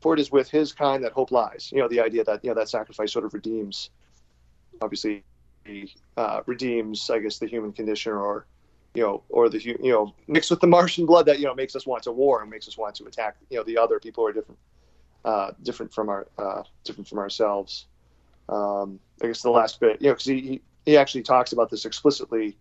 [0.00, 1.70] for it is with his kind that hope lies.
[1.72, 3.90] You know the idea that you know that sacrifice sort of redeems,
[4.82, 5.24] obviously,
[6.16, 8.46] uh, redeems I guess the human condition or
[8.98, 11.76] you know, or the you know mixed with the Martian blood that you know makes
[11.76, 14.24] us want to war and makes us want to attack you know the other people
[14.24, 14.58] who are different,
[15.24, 17.86] uh, different from our uh, different from ourselves.
[18.48, 21.84] Um, I guess the last bit, you know, because he he actually talks about this
[21.84, 22.58] explicitly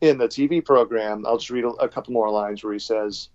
[0.00, 1.26] in the TV program.
[1.26, 3.28] I'll just read a, a couple more lines where he says.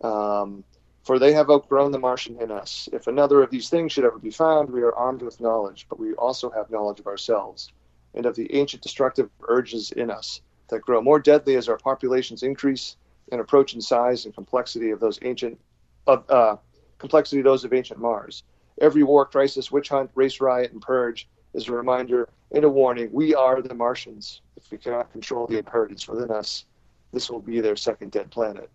[0.00, 0.62] Um,
[1.02, 2.88] for they have outgrown the Martian in us.
[2.92, 5.98] If another of these things should ever be found, we are armed with knowledge, but
[5.98, 7.72] we also have knowledge of ourselves
[8.14, 12.42] and of the ancient destructive urges in us that grow more deadly as our populations
[12.42, 12.96] increase
[13.30, 15.58] and approach in size and complexity of those ancient
[16.06, 16.56] of uh,
[16.98, 18.42] complexity those of ancient Mars.
[18.80, 23.10] Every war, crisis, witch hunt, race riot, and purge is a reminder and a warning.
[23.12, 24.40] We are the Martians.
[24.56, 26.64] If we cannot control the inheritance within us,
[27.12, 28.70] this will be their second dead planet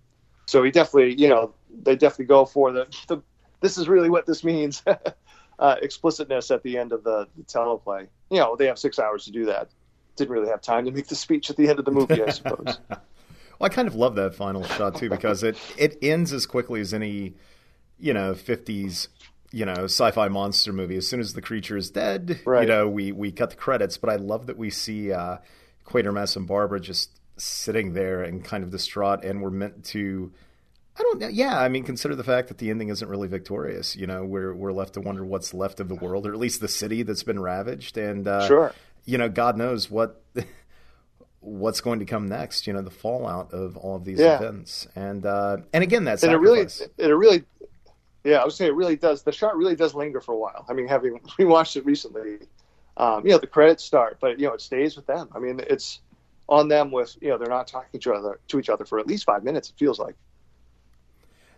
[0.46, 1.54] so he definitely, you know,
[1.84, 3.22] they definitely go for the, the
[3.62, 4.84] this is really what this means
[5.60, 8.08] uh, explicitness at the end of the, the teleplay.
[8.30, 9.70] You know, they have six hours to do that.
[10.16, 12.30] Didn't really have time to make the speech at the end of the movie, I
[12.30, 12.80] suppose.
[12.90, 13.00] well,
[13.62, 16.94] I kind of love that final shot too because it it ends as quickly as
[16.94, 17.34] any,
[17.98, 19.08] you know, fifties
[19.54, 20.98] you know sci-fi monster movie.
[20.98, 22.64] As soon as the creature is dead, right.
[22.64, 23.98] you know, we we cut the credits.
[23.98, 25.38] But I love that we see uh,
[25.86, 30.34] Quatermass and Barbara just sitting there and kind of distraught, and we're meant to.
[30.98, 31.28] I don't know.
[31.28, 33.96] Yeah, I mean, consider the fact that the ending isn't really victorious.
[33.96, 36.60] You know, we're we're left to wonder what's left of the world, or at least
[36.60, 37.98] the city that's been ravaged.
[37.98, 38.74] And uh, sure,
[39.06, 40.22] you know, God knows what
[41.40, 42.68] what's going to come next.
[42.68, 44.38] You know, the fallout of all of these yeah.
[44.38, 44.88] events.
[44.96, 47.44] And uh, and again, that's and it really, it really,
[48.24, 49.24] yeah, I would say it really does.
[49.24, 50.66] The shot really does linger for a while.
[50.70, 52.40] I mean, having rewatched it recently,
[52.98, 55.30] um, you know, the credits start, but you know, it stays with them.
[55.36, 56.00] I mean, it's
[56.50, 59.00] on them with you know they're not talking to each other to each other for
[59.00, 59.70] at least five minutes.
[59.70, 60.16] It feels like.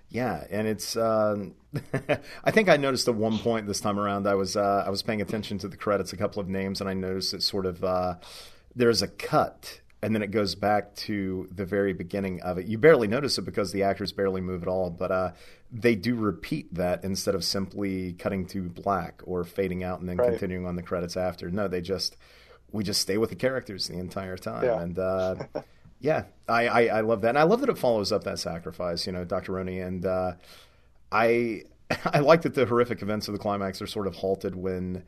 [0.10, 0.96] Yeah, and it's.
[0.96, 1.56] Um,
[2.44, 5.02] I think I noticed at one point this time around I was uh, I was
[5.02, 7.84] paying attention to the credits, a couple of names, and I noticed that sort of
[7.84, 8.16] uh,
[8.76, 12.66] there's a cut, and then it goes back to the very beginning of it.
[12.68, 15.32] You barely notice it because the actors barely move at all, but uh,
[15.72, 20.18] they do repeat that instead of simply cutting to black or fading out and then
[20.18, 20.30] right.
[20.30, 21.50] continuing on the credits after.
[21.50, 22.16] No, they just
[22.72, 24.66] we just stay with the characters the entire time.
[24.66, 24.82] Yeah.
[24.82, 25.36] And uh,
[26.00, 27.30] yeah, I, I, I, love that.
[27.30, 29.54] And I love that it follows up that sacrifice, you know, Dr.
[29.54, 29.80] Roney.
[29.80, 30.34] And uh,
[31.16, 31.64] I,
[32.06, 35.04] I like that the horrific events of the climax are sort of halted when,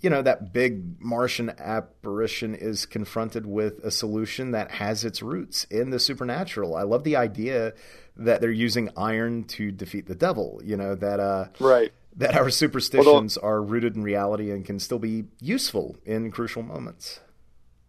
[0.00, 5.64] you know, that big Martian apparition is confronted with a solution that has its roots
[5.64, 6.74] in the supernatural.
[6.74, 7.74] I love the idea
[8.16, 12.50] that they're using iron to defeat the devil, you know, that, uh, right that our
[12.50, 17.20] superstitions Although, are rooted in reality and can still be useful in crucial moments.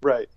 [0.01, 0.27] Right.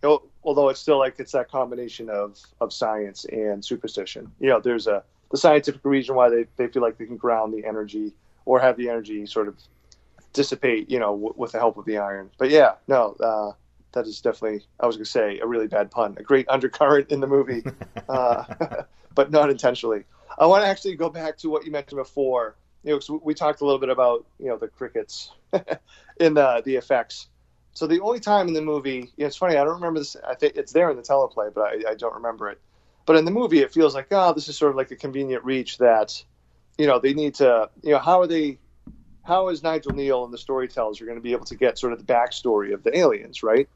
[0.45, 4.31] Although it's still like it's that combination of, of science and superstition.
[4.39, 7.53] You know, there's a the scientific reason why they, they feel like they can ground
[7.53, 8.13] the energy
[8.45, 9.57] or have the energy sort of
[10.33, 12.31] dissipate, you know, w- with the help of the iron.
[12.39, 13.53] But yeah, no, uh,
[13.93, 17.11] that is definitely, I was going to say, a really bad pun, a great undercurrent
[17.11, 17.63] in the movie,
[18.09, 18.45] uh,
[19.15, 20.05] but not intentionally.
[20.39, 23.61] I want to actually go back to what you mentioned before you know, we talked
[23.61, 25.33] a little bit about you know the crickets
[26.21, 27.29] in the the effects.
[27.73, 29.57] So the only time in the movie, you know, it's funny.
[29.57, 30.17] I don't remember this.
[30.27, 32.61] I think it's there in the teleplay, but I, I don't remember it.
[33.11, 35.45] But in the movie, it feels like oh, this is sort of like a convenient
[35.45, 36.23] reach that,
[36.79, 37.69] you know, they need to.
[37.83, 38.61] You know, how are they?
[39.25, 41.93] How is Nigel Kneale and the storytellers are going to be able to get sort
[41.93, 43.69] of the backstory of the aliens, right?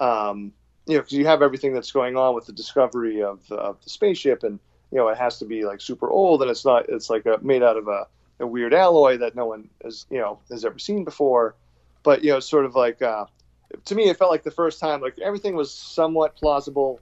[0.00, 0.52] Um,
[0.86, 3.90] you know, because you have everything that's going on with the discovery of, of the
[3.90, 4.60] spaceship, and
[4.92, 6.88] you know, it has to be like super old, and it's not.
[6.88, 8.06] It's like a, made out of a
[8.38, 11.56] a weird alloy that no one has you know has ever seen before.
[12.04, 13.24] But you know, sort of like uh,
[13.86, 17.00] to me, it felt like the first time like everything was somewhat plausible.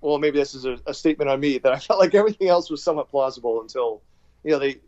[0.00, 2.70] Well, maybe this is a, a statement on me that I felt like everything else
[2.70, 4.02] was somewhat plausible until
[4.44, 4.80] you know they,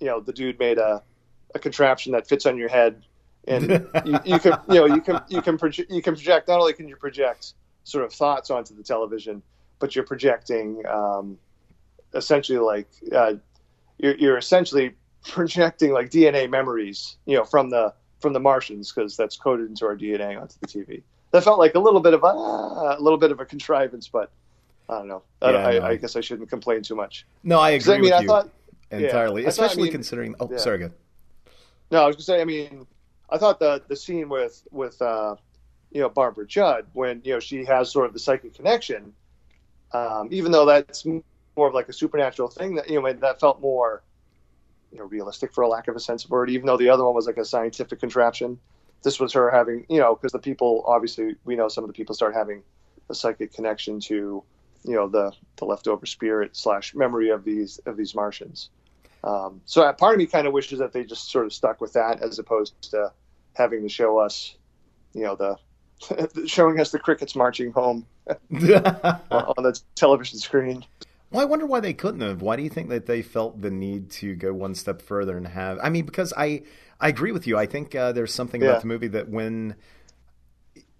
[0.00, 1.02] you know, the dude made a
[1.54, 3.02] a contraption that fits on your head,
[3.46, 3.70] and
[4.04, 6.72] you, you can you know you can you can proje- you can project not only
[6.72, 9.42] can you project sort of thoughts onto the television,
[9.78, 11.38] but you're projecting um,
[12.14, 13.34] essentially like uh,
[13.98, 19.16] you're, you're essentially projecting like DNA memories, you know, from the from the Martians because
[19.16, 21.02] that's coded into our DNA onto the TV.
[21.32, 24.30] That felt like a little bit of a, a little bit of a contrivance, but
[24.92, 25.22] I don't know.
[25.40, 25.88] I, yeah, I.
[25.90, 27.26] I, guess I shouldn't complain too much.
[27.42, 28.50] No, I agree I mean, with you thought,
[28.90, 30.34] entirely, yeah, especially mean, considering.
[30.40, 30.58] Oh, yeah.
[30.58, 30.92] sorry, good.
[31.90, 32.40] No, I was gonna say.
[32.40, 32.86] I mean,
[33.30, 35.36] I thought the the scene with with uh,
[35.90, 39.12] you know Barbara Judd when you know she has sort of the psychic connection,
[39.92, 41.04] um, even though that's
[41.56, 44.02] more of like a supernatural thing that you know that felt more
[44.90, 47.04] you know realistic for a lack of a sense of word even though the other
[47.04, 48.58] one was like a scientific contraption
[49.02, 51.94] this was her having you know because the people obviously we know some of the
[51.94, 52.62] people start having
[53.10, 54.42] a psychic connection to
[54.84, 58.70] you know the the leftover spirit slash memory of these of these martians
[59.24, 61.92] um, so part of me kind of wishes that they just sort of stuck with
[61.92, 63.12] that as opposed to
[63.54, 64.56] having to show us
[65.14, 65.56] you know the
[66.46, 68.06] showing us the crickets marching home
[68.50, 70.84] on the television screen.
[71.30, 72.42] Well, I wonder why they couldn't have.
[72.42, 75.46] Why do you think that they felt the need to go one step further and
[75.48, 75.78] have?
[75.82, 76.62] I mean, because I
[77.00, 77.56] I agree with you.
[77.56, 78.68] I think uh, there's something Yeah.
[78.70, 79.76] about the movie that when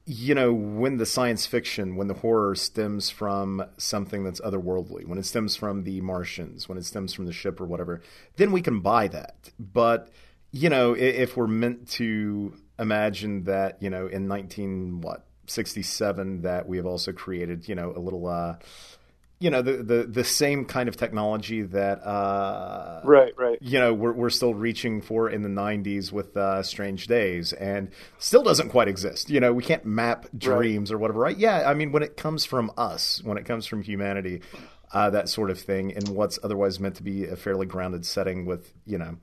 [0.05, 5.19] you know when the science fiction, when the horror stems from something that's otherworldly, when
[5.19, 8.03] it stems from the Martians, when it stems from the ship or whatever,
[8.37, 9.51] then we can buy that.
[9.59, 10.11] But
[10.51, 16.69] you know, if we're meant to imagine that, you know, in 19 what 67 that
[16.69, 18.57] we have also created, you know, a little uh
[19.43, 23.59] you know the, the the same kind of technology that uh Right, right.
[23.61, 27.91] you know we're we're still reaching for in the 90s with uh strange days and
[28.19, 29.31] still doesn't quite exist.
[29.31, 31.37] You know we can't map dreams or whatever right?
[31.37, 34.43] Yeah i mean when it comes from us when it comes from humanity
[34.93, 38.47] uh that sort of thing in what's otherwise meant to be a fairly grounded setting
[38.47, 39.17] with you know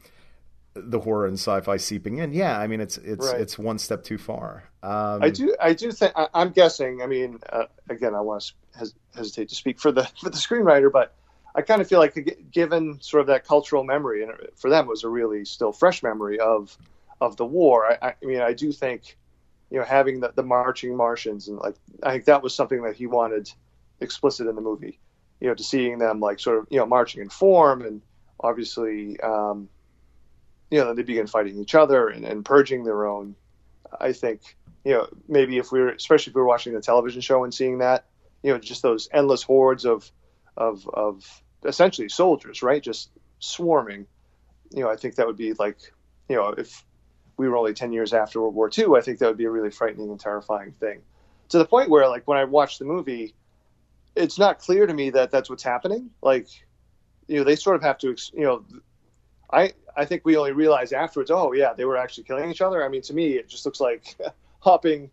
[0.85, 3.41] the horror and sci-fi seeping in yeah i mean it's it's Right.
[3.41, 5.55] it's one step too far um I do.
[5.59, 6.13] I do think.
[6.15, 7.01] I, I'm guessing.
[7.01, 10.37] I mean, uh, again, I want to hes- hesitate to speak for the for the
[10.37, 11.13] screenwriter, but
[11.53, 12.15] I kind of feel like,
[12.53, 16.01] given sort of that cultural memory, and for them, it was a really still fresh
[16.01, 16.77] memory of
[17.19, 17.91] of the war.
[18.01, 19.17] I, I mean, I do think,
[19.69, 22.95] you know, having the, the marching Martians and like, I think that was something that
[22.95, 23.51] he wanted
[23.99, 24.97] explicit in the movie.
[25.41, 28.01] You know, to seeing them like sort of you know marching in form, and
[28.39, 29.67] obviously, um,
[30.69, 33.35] you know, they begin fighting each other and, and purging their own.
[33.99, 34.41] I think
[34.83, 37.53] you know, maybe if we were, especially if we were watching the television show and
[37.53, 38.05] seeing that,
[38.43, 40.09] you know, just those endless hordes of,
[40.55, 42.81] of, of essentially soldiers, right?
[42.81, 44.07] Just swarming.
[44.71, 45.77] You know, I think that would be like,
[46.29, 46.85] you know, if
[47.37, 49.51] we were only 10 years after World War II, I think that would be a
[49.51, 51.01] really frightening and terrifying thing.
[51.49, 53.33] To the point where, like, when I watch the movie,
[54.15, 56.11] it's not clear to me that that's what's happening.
[56.21, 56.47] Like,
[57.27, 58.65] you know, they sort of have to, you know,
[59.51, 62.83] I, I think we only realize afterwards, oh, yeah, they were actually killing each other.
[62.83, 64.15] I mean, to me, it just looks like
[64.59, 65.11] hopping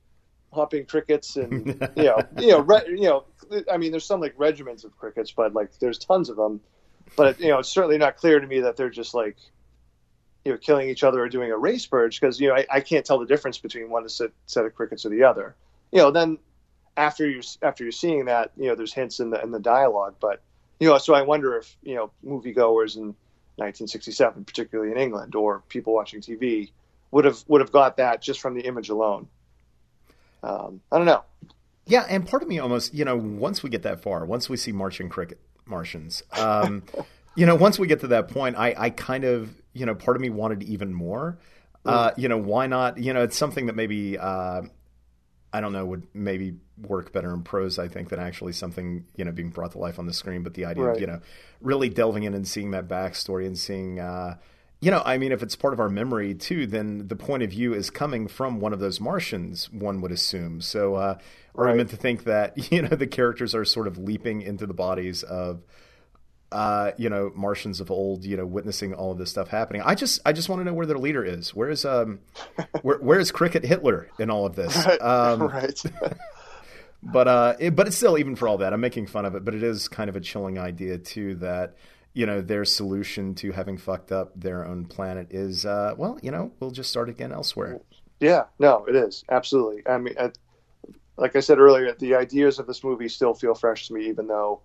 [0.52, 3.24] hopping crickets and you know you know re, you know
[3.70, 6.60] I mean there's some like regiments of crickets but like there's tons of them
[7.14, 9.36] but you know it's certainly not clear to me that they're just like
[10.44, 12.80] you know killing each other or doing a race purge because you know I, I
[12.80, 15.54] can't tell the difference between one set, set of crickets or the other
[15.92, 16.38] you know then
[16.96, 20.14] after you after you're seeing that you know there's hints in the in the dialogue
[20.20, 20.40] but
[20.80, 23.14] you know so I wonder if you know moviegoers in
[23.56, 26.70] 1967 particularly in England or people watching TV
[27.10, 29.28] would have would have got that just from the image alone
[30.42, 31.24] um, I don't know.
[31.86, 34.56] Yeah, and part of me almost, you know, once we get that far, once we
[34.56, 36.82] see Martian cricket Martians, um,
[37.36, 40.16] you know, once we get to that point, I, I kind of, you know, part
[40.16, 41.38] of me wanted even more.
[41.84, 42.98] Uh, you know, why not?
[42.98, 44.62] You know, it's something that maybe uh,
[45.52, 47.78] I don't know would maybe work better in prose.
[47.78, 50.42] I think than actually something you know being brought to life on the screen.
[50.42, 50.94] But the idea Right.
[50.96, 51.20] of you know
[51.60, 53.98] really delving in and seeing that backstory and seeing.
[54.00, 54.36] Uh,
[54.78, 57.48] you know, I mean, if it's part of our memory too, then the point of
[57.50, 59.72] view is coming from one of those Martians.
[59.72, 60.60] One would assume.
[60.60, 61.18] So, uh,
[61.54, 61.76] are we Right.
[61.78, 65.22] meant to think that you know the characters are sort of leaping into the bodies
[65.22, 65.62] of
[66.52, 69.82] uh, you know, Martians of old, you know, witnessing all of this stuff happening.
[69.84, 71.54] I just, I just want to know where their leader is.
[71.54, 72.20] Where is, um,
[72.82, 74.76] where, where is Cricket Hitler in all of this?
[75.00, 75.82] Um, right.
[77.02, 79.44] but, uh, it, but it's still, even for all that, I'm making fun of it,
[79.44, 81.76] but it is kind of a chilling idea too that,
[82.14, 86.30] you know, their solution to having fucked up their own planet is, uh, well, you
[86.30, 87.80] know, we'll just start again elsewhere.
[88.20, 89.82] yeah, no, it is absolutely.
[89.86, 90.30] I mean, I,
[91.16, 94.26] like I said earlier, the ideas of this movie still feel fresh to me, even
[94.26, 94.60] though,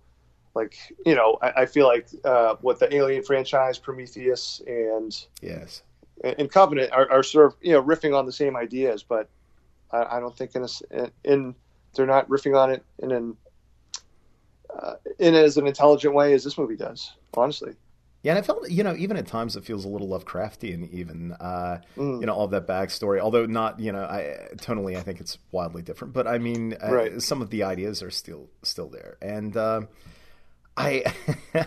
[0.54, 5.82] like, you know, I, I feel like uh, what the Alien franchise, Prometheus, and Yes.
[6.22, 9.28] and Covenant are, are sort of you know riffing on the same ideas, but
[9.90, 11.54] I, I don't think in, a in
[11.94, 13.36] they're not riffing on it in an
[14.78, 17.12] uh, in as an intelligent way as this movie does.
[17.34, 17.74] Honestly,
[18.22, 21.32] Yeah, and I felt, you know, even at times it feels a little Lovecraftian, even,
[21.32, 23.20] uh, you know, all that backstory.
[23.20, 26.14] Although not, you know, I tonally, I think it's wildly different.
[26.14, 29.82] But I mean, uh, some of the ideas are still still there, and uh,
[30.76, 31.04] I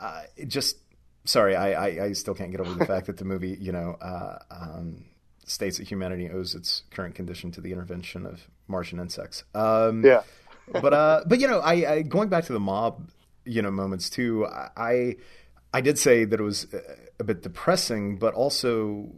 [0.00, 0.78] uh, just
[1.24, 3.96] sorry, I, I I still can't get over the fact that the movie, you know,
[4.00, 5.04] uh, um,
[5.46, 9.44] states that humanity owes its current condition to the intervention of Martian insects.
[9.54, 10.22] Um, yeah,
[10.72, 13.08] but uh, but you know, I, I going back to the mob,
[13.44, 14.46] you know, moments too.
[14.46, 15.16] I
[15.72, 16.80] I did say that it was a,
[17.20, 19.08] a bit depressing, but also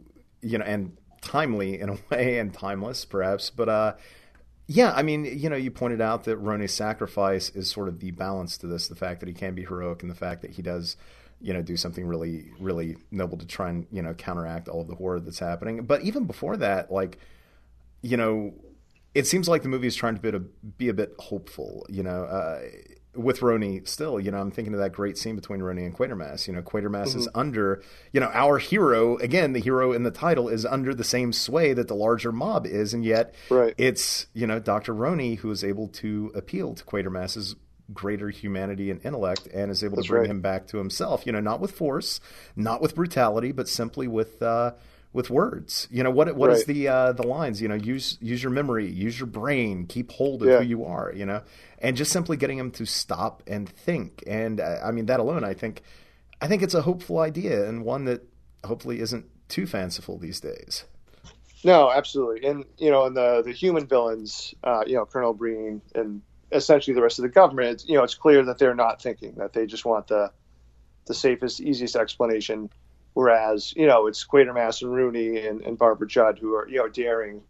[0.41, 3.49] you know, and timely in a way, and timeless perhaps.
[3.49, 3.93] But uh,
[4.67, 8.11] yeah, I mean, you know, you pointed out that Roney's sacrifice is sort of the
[8.11, 10.61] balance to this: the fact that he can be heroic, and the fact that he
[10.61, 10.97] does.
[11.43, 14.87] You know, do something really, really noble to try and you know counteract all of
[14.87, 15.85] the horror that's happening.
[15.85, 17.17] But even before that, like,
[18.03, 18.53] you know,
[19.15, 21.85] it seems like the movie is trying to be a, be a bit hopeful.
[21.89, 22.61] You know, uh,
[23.15, 26.47] with Roney still, you know, I'm thinking of that great scene between Roney and Quatermass.
[26.47, 27.19] You know, Quatermass mm-hmm.
[27.19, 27.83] is under,
[28.13, 31.73] you know, our hero, again, the hero in the title is under the same sway
[31.73, 33.73] that the larger mob is, and yet right.
[33.77, 34.93] it's, you know, Dr.
[34.93, 37.55] Roney who is able to appeal to Quatermass's
[37.93, 40.31] greater humanity and intellect and is able That's to bring right.
[40.31, 42.21] him back to himself, you know, not with force,
[42.55, 44.71] not with brutality, but simply with uh
[45.13, 45.87] with words.
[45.91, 46.33] You know what?
[46.35, 46.57] What right.
[46.57, 47.61] is the uh, the lines?
[47.61, 50.59] You know, use use your memory, use your brain, keep hold of yeah.
[50.59, 51.11] who you are.
[51.15, 51.41] You know,
[51.79, 54.23] and just simply getting them to stop and think.
[54.27, 55.81] And uh, I mean, that alone, I think,
[56.41, 58.23] I think it's a hopeful idea and one that
[58.63, 60.85] hopefully isn't too fanciful these days.
[61.63, 65.81] No, absolutely, and you know, and the the human villains, uh, you know, Colonel Breen
[65.93, 67.83] and essentially the rest of the government.
[67.87, 70.31] You know, it's clear that they're not thinking that they just want the
[71.07, 72.69] the safest, easiest explanation
[73.13, 76.87] Whereas, you know, it's Quatermass and Roney and, and Barbara Judd who are, you know,
[76.87, 77.41] daring,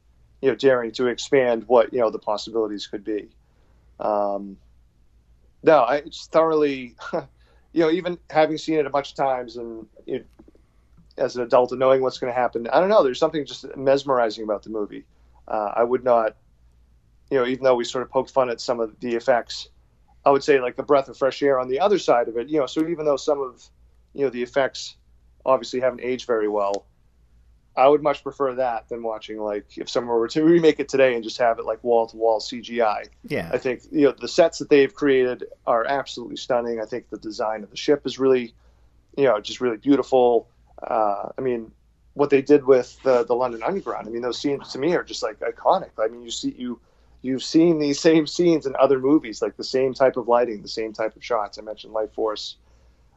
[0.41, 3.29] you know, daring to expand what, you know, the possibilities could be.
[3.99, 4.57] Um,
[5.63, 9.85] no, I just thoroughly, you know, even having seen it a bunch of times and
[10.05, 10.25] you know,
[11.17, 13.65] as an adult and knowing what's going to happen, I don't know, there's something just
[13.77, 15.05] mesmerizing about the movie.
[15.47, 16.35] Uh, I would not,
[17.29, 19.69] you know, even though we sort of poked fun at some of the effects,
[20.25, 22.49] I would say like a breath of fresh air on the other side of it,
[22.49, 23.63] you know, so even though some of,
[24.13, 24.95] you know, the effects,
[25.45, 26.85] obviously haven't aged very well.
[27.75, 31.15] I would much prefer that than watching like if someone were to remake it today
[31.15, 33.07] and just have it like wall to wall CGI.
[33.23, 36.81] Yeah, I think you know the sets that they've created are absolutely stunning.
[36.81, 38.53] I think the design of the ship is really,
[39.15, 40.49] you know, just really beautiful.
[40.83, 41.71] Uh, I mean,
[42.13, 44.05] what they did with the the London Underground.
[44.05, 45.91] I mean, those scenes to me are just like iconic.
[45.97, 46.79] I mean, you see you
[47.21, 50.67] you've seen these same scenes in other movies, like the same type of lighting, the
[50.67, 51.57] same type of shots.
[51.57, 52.55] I mentioned Lifeforce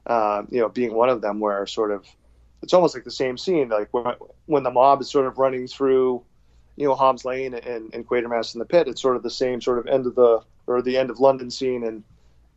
[0.06, 2.06] uh, you know, being one of them, where sort of
[2.62, 4.14] it's almost like the same scene, like when,
[4.46, 6.22] when the mob is sort of running through,
[6.76, 8.88] you know, Hobbs Lane and, and Quatermass in the pit.
[8.88, 11.50] It's sort of the same sort of end of the or the end of London
[11.50, 12.04] scene and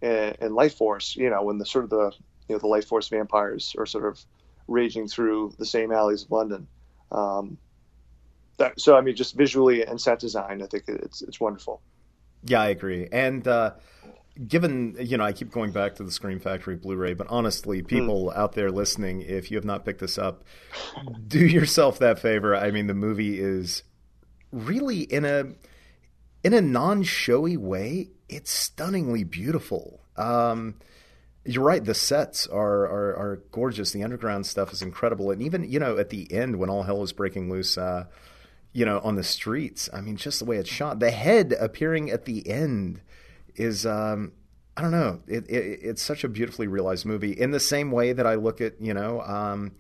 [0.02, 1.16] and, Lifeforce.
[1.16, 2.12] You know, when the sort of the
[2.48, 4.20] you know the Lifeforce vampires are sort of
[4.68, 6.68] raging through the same alleys of London.
[7.12, 7.58] Um,
[8.58, 11.82] that, so I mean, just visually and set design, I think it's it's wonderful.
[12.44, 13.48] Yeah, I agree, and.
[13.48, 13.72] Uh
[14.48, 18.26] given you know i keep going back to the scream factory blu-ray but honestly people
[18.26, 18.38] mm.
[18.38, 20.44] out there listening if you have not picked this up
[21.28, 22.56] do yourself that favor.
[22.56, 23.84] I mean the movie is
[24.52, 25.46] really in a
[26.44, 30.02] in a non-showy way it's stunningly beautiful.
[30.18, 30.76] Um,
[31.46, 33.92] you're right the sets are, are, are gorgeous.
[33.92, 35.32] The underground stuff is incredible.
[35.32, 38.06] And even you know at the end when all hell is breaking loose uh,
[38.74, 42.12] you know on the streets i mean just the way it's shot the head appearing
[42.12, 43.02] at the end
[43.58, 44.32] is um,
[44.78, 45.20] I don't know.
[45.28, 47.32] It, it, it's such a beautifully realized movie.
[47.32, 49.72] In the same way that I look at you know um,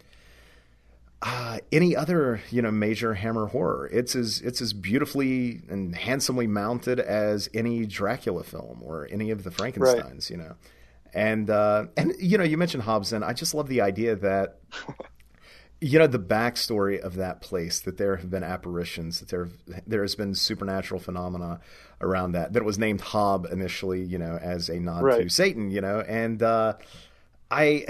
[1.21, 6.47] uh, any other you know major Hammer horror, it's as it's as beautifully and handsomely
[6.47, 10.30] mounted as any Dracula film or any of the Frankenstein's.
[10.30, 10.38] Right.
[10.38, 10.55] You know,
[11.13, 13.23] and uh, and you know you mentioned Hobbs End.
[13.23, 14.59] I just love the idea that
[15.80, 19.49] you know the backstory of that place that there have been apparitions that there
[19.86, 21.59] there has been supernatural phenomena
[22.01, 25.23] around that that it was named hob initially you know as a nod right.
[25.23, 26.73] to satan you know and uh,
[27.51, 27.86] I,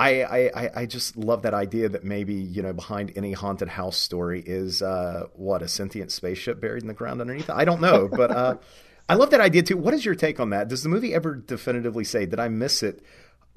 [0.00, 3.96] I i i just love that idea that maybe you know behind any haunted house
[3.96, 7.50] story is uh, what a sentient spaceship buried in the ground underneath?
[7.50, 8.56] I don't know but uh,
[9.08, 9.76] i love that idea too.
[9.76, 10.68] What is your take on that?
[10.68, 13.02] Does the movie ever definitively say did i miss it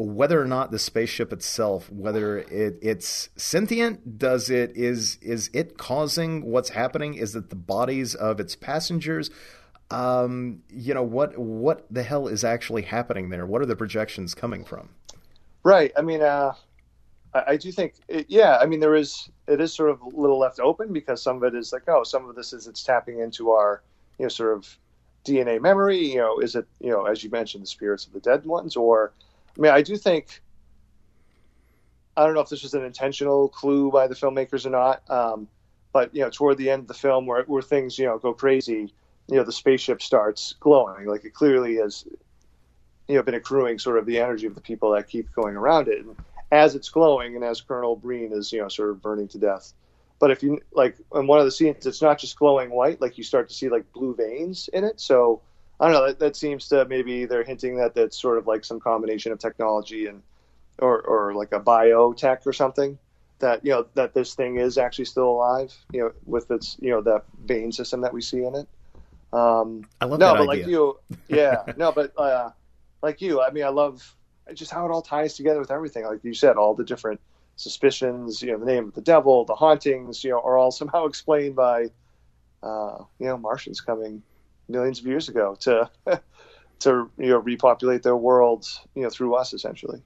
[0.06, 5.78] whether or not the spaceship itself, whether it, it's sentient, does it is is it
[5.78, 7.16] causing what's happening?
[7.16, 9.30] Is it the bodies of its passengers?
[9.90, 13.46] Um, you know what what the hell is actually happening there?
[13.46, 14.90] What are the projections coming from?
[15.64, 15.92] Right.
[15.98, 16.54] I mean, uh,
[17.34, 18.58] I, I, do think, it, yeah.
[18.58, 21.44] I mean, there is it is sort of a little left open because some of
[21.44, 23.84] it is like, oh, some of this is it's tapping into our
[24.18, 24.78] you know sort of
[25.26, 26.00] DNA memory.
[26.00, 28.76] You know, is it you know as you mentioned the spirits of the dead ones
[28.76, 29.12] or
[29.62, 30.42] I mean, I do think
[32.18, 35.48] I don't know if this was an intentional clue by the filmmakers or not, um,
[35.94, 38.34] but you know, toward the end of the film, where where things you know go
[38.34, 38.92] crazy,
[39.28, 42.06] you know, the spaceship starts glowing, like it clearly has,
[43.08, 45.88] you know, been accruing sort of the energy of the people that keep going around
[45.88, 46.16] it, and
[46.52, 49.74] as it's glowing, and as Colonel Breen is you know sort of burning to death.
[50.18, 53.16] But if you like in one of the scenes, it's not just glowing white; like
[53.20, 55.00] you start to see like blue veins in it.
[55.00, 55.44] So
[55.82, 56.08] I don't know.
[56.08, 59.40] That, that seems to maybe they're hinting that that's sort of like some combination of
[59.40, 60.22] technology and
[60.78, 63.00] or or like a biotech or something
[63.40, 65.76] that you know that this thing is actually still alive.
[65.92, 68.68] You know, with its you know that vein system that we see in it.
[69.34, 70.64] Um, I love no, that but idea.
[70.64, 72.52] like you, yeah, no, but uh,
[73.02, 74.16] like you, I mean, I love
[74.54, 76.06] just how it all ties together with everything.
[76.06, 77.20] Like you said, all the different
[77.56, 81.06] suspicions, you know, the name of the devil, the hauntings, you know, are all somehow
[81.06, 81.88] explained by,
[82.62, 84.22] uh, you know, Martians coming
[84.72, 85.90] millions of years ago to
[86.80, 88.66] to you know repopulate their world
[88.96, 90.02] you know through us essentially.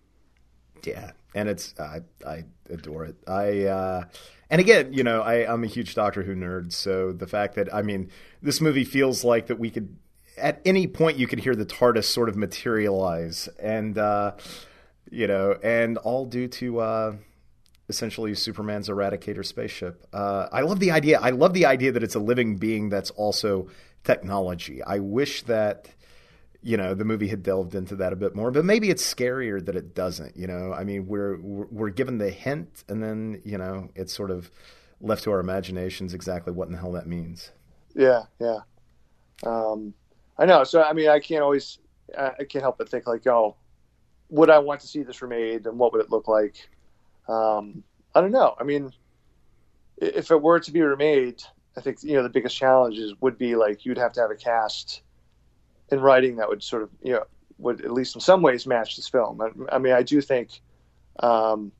[0.84, 3.16] Yeah, and it's I I adore it.
[3.28, 4.03] I uh,
[4.49, 7.74] and again, you know, I, I'm a huge Doctor Who nerd, so the fact that
[7.74, 8.11] I mean,
[8.41, 9.95] this movie feels like that we could
[10.38, 14.34] at any point you could hear the TARDIS sort of materialize, and uh,
[15.09, 17.16] you know, and all due to uh,
[17.89, 20.05] essentially Superman's Eradicator spaceship.
[20.13, 21.20] Uh, I love the idea.
[21.20, 23.68] I love the idea that it's a living being that's also
[24.06, 24.82] technology.
[24.84, 25.89] I wish that
[26.62, 29.64] you know the movie had delved into that a bit more but maybe it's scarier
[29.64, 30.74] that it doesn't you know?
[30.74, 34.49] I mean we're we're given the hint and then you know it's sort of
[35.01, 37.51] left to our imaginations exactly what in the hell that means.
[37.93, 38.60] Yeah yeah.
[39.45, 39.93] Um,
[40.39, 40.64] i know.
[40.64, 41.80] So i mean i can't always
[42.18, 43.56] i can't help but think like oh
[44.30, 46.68] would i want to see this remade and what would it look like?
[47.28, 47.84] Um,
[48.16, 48.56] i don't know.
[48.60, 48.91] I mean
[49.97, 51.43] if it were to be remade
[51.78, 54.36] i think you know the biggest challenges would be like you'd have to have a
[54.36, 55.02] cast
[55.90, 57.24] in writing that would sort of you know
[57.58, 59.42] would at least in some ways match this film.
[59.42, 60.62] I, I mean, I do think,
[61.20, 61.72] um,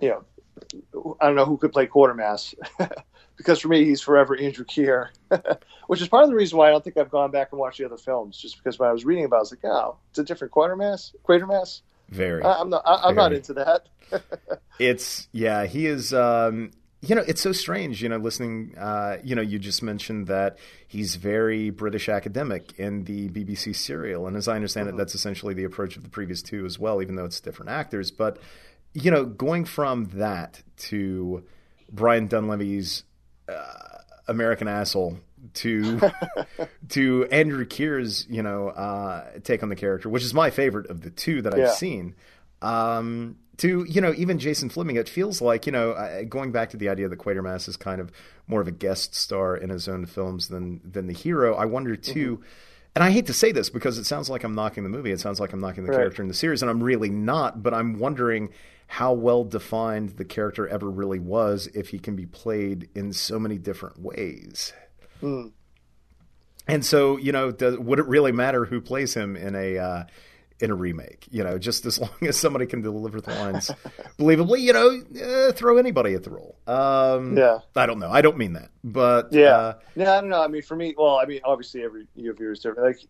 [0.00, 2.54] you know, I don't know who could play Quatermass
[3.36, 5.12] because for me he's forever Andrew Keir,
[5.86, 7.78] which is part of the reason why I don't think I've gone back and watched
[7.78, 8.38] the other films.
[8.38, 10.52] Just because when I was reading about, it, I was like, oh, it's a different
[10.52, 11.80] Quartermass, Quatermass.
[12.10, 12.42] Very.
[12.42, 12.82] I, am not.
[12.84, 13.88] I, am not into that.
[14.78, 15.64] it's yeah.
[15.64, 16.12] He is.
[16.12, 16.70] Um,
[17.02, 20.56] you know, it's so strange, you know, listening, uh, you know, you just mentioned that
[20.86, 24.28] he's very British academic in the BBC serial.
[24.28, 24.96] And as I understand mm-hmm.
[24.96, 27.72] it, that's essentially the approach of the previous two as well, even though it's different
[27.72, 28.12] actors.
[28.12, 28.38] But,
[28.94, 31.42] you know, going from that to
[31.90, 33.02] Brian Donlevy's
[33.48, 33.98] uh,
[34.28, 35.18] American asshole
[35.54, 36.00] to
[36.90, 41.00] to Andrew Keir's, you know, uh, take on the character, which is my favorite of
[41.00, 41.72] the two that I've yeah.
[41.72, 42.14] seen.
[42.60, 46.76] Um, to you know even Jason Flemyng, it feels like you know going back to
[46.76, 48.10] the idea that Quatermass is kind of
[48.46, 51.54] more of a guest star in his own films than than the hero.
[51.54, 52.38] I wonder too.
[52.38, 52.46] Mm-hmm.
[52.94, 55.12] And I hate to say this because it sounds like I'm knocking the movie.
[55.12, 55.96] It sounds like I'm knocking the right.
[55.96, 57.62] character in the series, and I'm really not.
[57.62, 58.50] But I'm wondering
[58.86, 63.38] how well defined the character ever really was if he can be played in so
[63.38, 64.74] many different ways.
[65.22, 65.52] Mm.
[66.68, 70.04] And so, you know, does, would it really matter who plays him in a uh,
[70.62, 71.26] in a remake.
[71.30, 73.70] You know, just as long as somebody can deliver the lines
[74.18, 76.56] believably, you know, uh, throw anybody at the role.
[76.66, 78.10] Um, yeah, I don't know.
[78.10, 80.42] I don't mean that, but yeah, uh, yeah, I don't know.
[80.42, 82.86] I mean, for me, well, I mean, obviously every viewer is different.
[82.86, 83.00] Like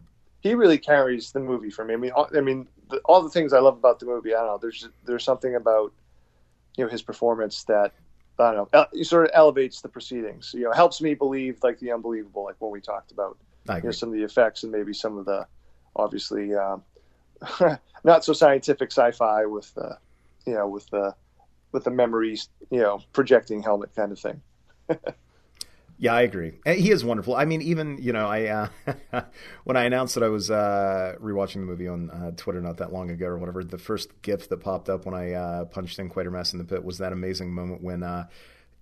[0.41, 1.95] he really carries the movie for me.
[1.95, 4.35] I mean, all, I mean, the, all the things I love about the movie.
[4.35, 4.59] I don't know.
[4.61, 5.93] There's there's something about
[6.77, 7.93] you know his performance that
[8.39, 8.87] I don't know.
[8.93, 10.53] He sort of elevates the proceedings.
[10.55, 13.37] You know, helps me believe like the unbelievable, like when we talked about
[13.69, 15.47] you know, some of the effects and maybe some of the
[15.95, 16.55] obviously.
[16.55, 16.83] Um,
[18.05, 19.99] not so scientific sci-fi with the,
[20.47, 21.15] you know, with the,
[21.73, 24.41] with the memories, you know, projecting helmet kind of thing.
[25.99, 26.55] yeah, I agree.
[26.67, 27.35] He is wonderful.
[27.35, 28.69] I mean, even you know, I
[29.13, 29.23] uh,
[29.65, 32.93] when I announced that I was uh, rewatching the movie on uh, Twitter not that
[32.93, 36.11] long ago or whatever, the first GIF that popped up when I uh, punched in
[36.11, 38.27] Quatermass in the pit was that amazing moment when uh,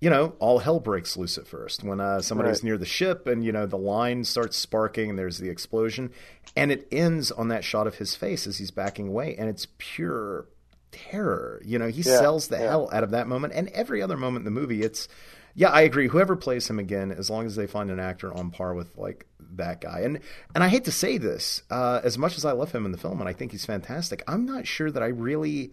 [0.01, 2.65] you know, all hell breaks loose at first when uh, somebody's right.
[2.65, 6.11] near the ship and, you know, the line starts sparking and there's the explosion.
[6.57, 9.37] And it ends on that shot of his face as he's backing away.
[9.37, 10.47] And it's pure
[10.91, 11.61] terror.
[11.65, 12.69] You know, he yeah, sells the yeah.
[12.69, 13.53] hell out of that moment.
[13.55, 15.07] And every other moment in the movie, it's,
[15.55, 16.09] yeah, I agree.
[16.09, 19.27] Whoever plays him again, as long as they find an actor on par with, like,
[19.57, 20.01] that guy.
[20.01, 20.21] And
[20.55, 22.99] and I hate to say this, uh, as much as I love him in the
[22.99, 25.73] film and I think he's fantastic, I'm not sure that I really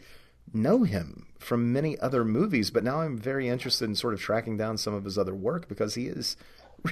[0.54, 4.58] know him from many other movies, but now I'm very interested in sort of tracking
[4.58, 6.36] down some of his other work because he is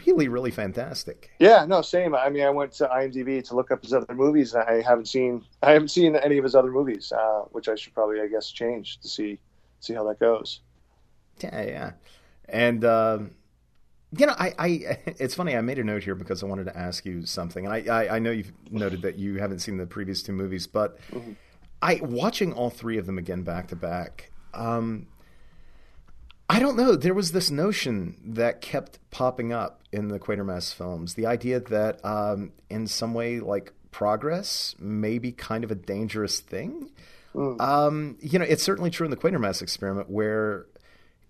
[0.06, 1.32] really, really fantastic.
[1.39, 2.16] Yeah, no, same.
[2.16, 5.08] I mean, I went to IMDb to look up his other movies, and I haven't
[5.08, 8.28] seen I haven't seen any of his other movies, uh, which I should probably, I
[8.28, 9.39] guess, change to see
[9.80, 10.62] see how that goes.
[11.41, 11.91] Yeah, yeah,
[12.50, 12.86] and.
[12.86, 13.32] Um,
[14.18, 14.68] you know, I, I,
[15.20, 15.58] it's funny.
[15.58, 18.16] I made a note here because I wanted to ask you something, and I, I,
[18.16, 21.34] I know you've noted that you haven't seen the previous two movies, but mm-hmm.
[21.82, 24.32] I watching all three of them again back to back.
[24.56, 25.08] Um,
[26.49, 26.95] I don't know.
[26.95, 31.16] There was this notion that kept popping up in the Quatermass films.
[31.16, 36.39] The idea that, um, in some way, like progress may be kind of a dangerous
[36.39, 36.91] thing.
[37.34, 37.60] Mm.
[37.60, 40.68] Um, you know, it's certainly true in the Quatermass experiment where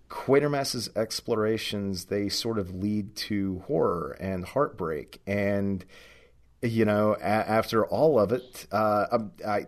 [0.08, 5.84] Quatermass's explorations they sort of lead to horror and heartbreak, and
[6.62, 9.66] you know, a- after all of it, uh, um, I,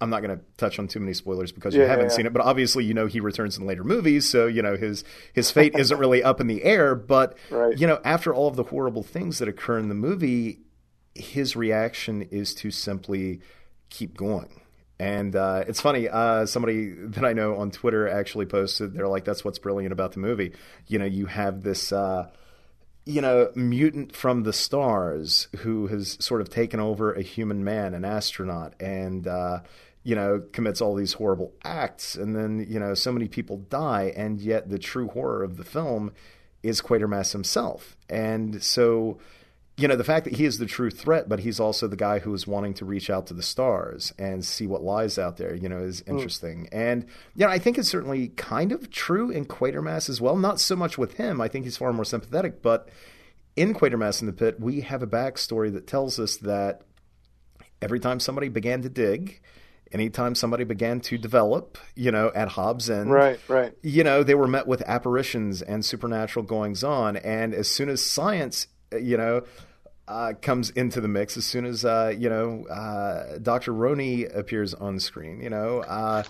[0.00, 2.16] I'm not going to touch on too many spoilers because you haven't yeah, yeah.
[2.16, 5.04] seen it, but obviously you know he returns in later movies, so you know his
[5.32, 6.94] his fate isn't really up in the air.
[6.94, 7.76] But right.
[7.76, 10.60] you know, after all of the horrible things that occur in the movie,
[11.14, 13.40] his reaction is to simply
[13.90, 14.60] keep going.
[15.00, 16.08] And uh, it's funny.
[16.08, 18.94] Uh, somebody that I know on Twitter actually posted.
[18.94, 20.52] They're like, "That's what's brilliant about the movie."
[20.86, 21.92] You know, you have this.
[21.92, 22.28] Uh,
[23.04, 27.94] you know, mutant from the stars who has sort of taken over a human man,
[27.94, 29.60] an astronaut, and uh,
[30.08, 34.12] you know commits all these horrible acts, and then you know so many people die,
[34.16, 36.12] and yet the true horror of the film
[36.62, 39.18] is Quatermass himself, and so
[39.76, 42.18] you know, the fact that he is the true threat, but he's also the guy
[42.18, 45.54] who is wanting to reach out to the stars and see what lies out there,
[45.54, 46.16] you know, is hmm.
[46.16, 46.64] interesting.
[46.64, 46.68] Mm.
[46.72, 47.06] And,
[47.36, 50.34] you know, I think it's certainly kind of true in Quatermass as well.
[50.34, 51.40] Not so much with him.
[51.40, 52.88] I think he's far more sympathetic, but
[53.54, 56.82] in Quatermass in the Pit, we have a backstory that tells us that
[57.80, 59.40] every time somebody began to dig,
[59.92, 64.34] anytime somebody began to develop, you know, at Hobbs End, right, right, you know, they
[64.34, 67.16] were met with apparitions and supernatural goings on.
[67.16, 69.42] And as soon as science, you know,
[70.08, 73.72] uh, comes into the mix as soon as uh, you know uh, Dr.
[73.72, 75.40] Roney appears on screen.
[75.40, 76.22] You know, uh,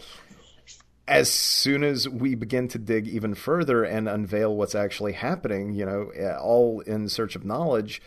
[1.07, 5.87] as soon as we begin to dig even further and unveil what's actually happening, you
[5.87, 8.03] know, all in search of knowledge.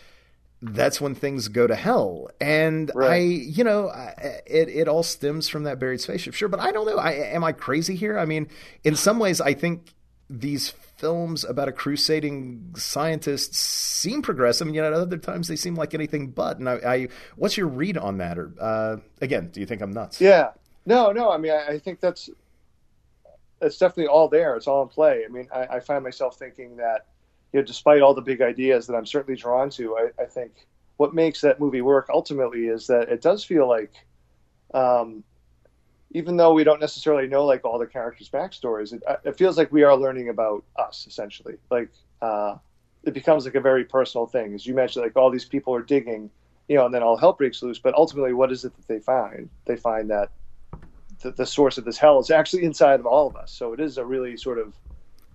[0.61, 3.11] That's when things go to hell, and right.
[3.11, 3.91] I, you know,
[4.45, 6.35] it it all stems from that buried spaceship.
[6.35, 6.97] Sure, but I don't know.
[6.97, 8.19] I, am I crazy here?
[8.19, 8.47] I mean,
[8.83, 9.95] in some ways, I think
[10.29, 15.73] these films about a crusading scientist seem progressive, and yet at other times they seem
[15.73, 16.59] like anything but.
[16.59, 17.07] And I, I
[17.37, 18.37] what's your read on that?
[18.37, 20.21] Or uh, again, do you think I'm nuts?
[20.21, 20.51] Yeah,
[20.85, 21.31] no, no.
[21.31, 22.29] I mean, I, I think that's
[23.61, 24.55] it's definitely all there.
[24.55, 25.23] It's all in play.
[25.25, 27.05] I mean, I, I, find myself thinking that,
[27.53, 30.67] you know, despite all the big ideas that I'm certainly drawn to, I, I think
[30.97, 33.93] what makes that movie work ultimately is that it does feel like
[34.73, 35.23] um,
[36.11, 39.71] even though we don't necessarily know like all the characters' backstories, it, it feels like
[39.71, 41.55] we are learning about us essentially.
[41.69, 41.89] Like
[42.21, 42.57] uh,
[43.03, 45.03] it becomes like a very personal thing, as you mentioned.
[45.03, 46.29] Like all these people are digging,
[46.67, 47.79] you know, and then all hell breaks loose.
[47.79, 49.49] But ultimately, what is it that they find?
[49.65, 50.31] They find that
[51.21, 53.51] the, the source of this hell is actually inside of all of us.
[53.51, 54.75] So it is a really sort of,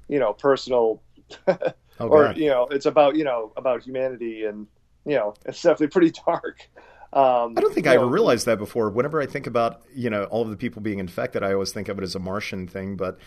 [0.08, 1.02] you know, personal,
[2.00, 4.66] oh, or you know, it's about you know about humanity, and
[5.04, 6.68] you know, it's definitely pretty dark.
[7.12, 8.90] Um, I don't think I know, ever realized that before.
[8.90, 11.88] Whenever I think about you know all of the people being infected, I always think
[11.88, 12.96] of it as a Martian thing.
[12.96, 13.18] But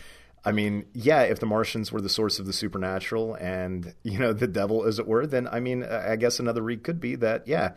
[0.45, 4.33] I mean, yeah, if the Martians were the source of the supernatural and you know
[4.33, 7.47] the devil, as it were, then I mean, I guess another read could be that
[7.47, 7.73] yeah,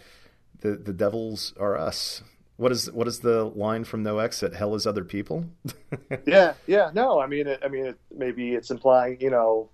[0.60, 2.22] the the devils are us.
[2.56, 4.54] What is what is the line from No Exit?
[4.54, 5.46] Hell is other people.
[6.26, 9.70] yeah, yeah, no, I mean, it, I mean, it, maybe it's implying you know,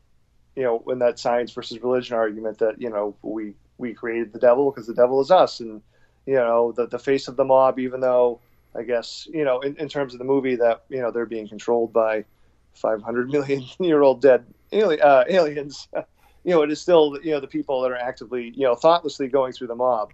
[0.58, 4.40] you know, in that science versus religion argument that you know we we created the
[4.40, 5.80] devil because the devil is us and
[6.26, 8.40] you know the the face of the mob, even though
[8.74, 11.46] I guess you know in, in terms of the movie that you know they're being
[11.46, 12.24] controlled by
[12.72, 15.86] 500 million year old dead ali- uh, aliens.
[16.42, 19.28] you know, it is still you know the people that are actively you know thoughtlessly
[19.28, 20.12] going through the mob.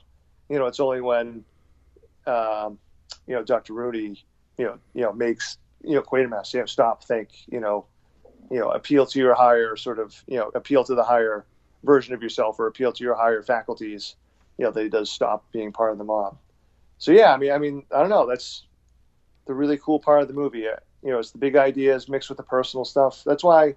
[0.50, 1.42] You know, it's only when
[2.26, 2.78] um,
[3.26, 3.72] you know Dr.
[3.72, 4.22] Roney
[4.58, 7.86] you know you know makes you know Quatermass you know stop think you know
[8.50, 11.44] you know appeal to your higher sort of you know appeal to the higher
[11.82, 14.16] version of yourself or appeal to your higher faculties
[14.58, 16.36] you know, that he does stop being part of the mob.
[16.98, 18.26] So yeah, I mean, I mean, I don't know.
[18.26, 18.66] That's
[19.46, 20.68] the really cool part of the movie.
[20.68, 23.22] Uh, you know, it's the big ideas mixed with the personal stuff.
[23.26, 23.74] That's why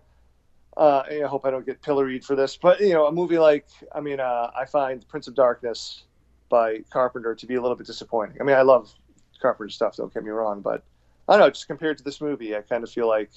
[0.78, 3.66] uh, I hope I don't get pilloried for this, but you know, a movie like
[3.94, 6.04] I mean, uh, I find Prince of Darkness
[6.50, 8.38] by Carpenter to be a little bit disappointing.
[8.40, 8.94] I mean, I love
[9.42, 9.98] Carpenter stuff.
[9.98, 10.84] Don't get me wrong, but
[11.28, 11.50] I don't know.
[11.50, 13.32] Just compared to this movie, I kind of feel like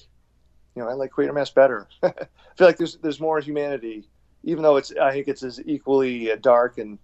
[0.75, 1.87] you know I like Quatermass better.
[2.03, 2.11] I
[2.57, 4.07] feel like there's there's more humanity,
[4.43, 6.97] even though it's I think it's as equally dark and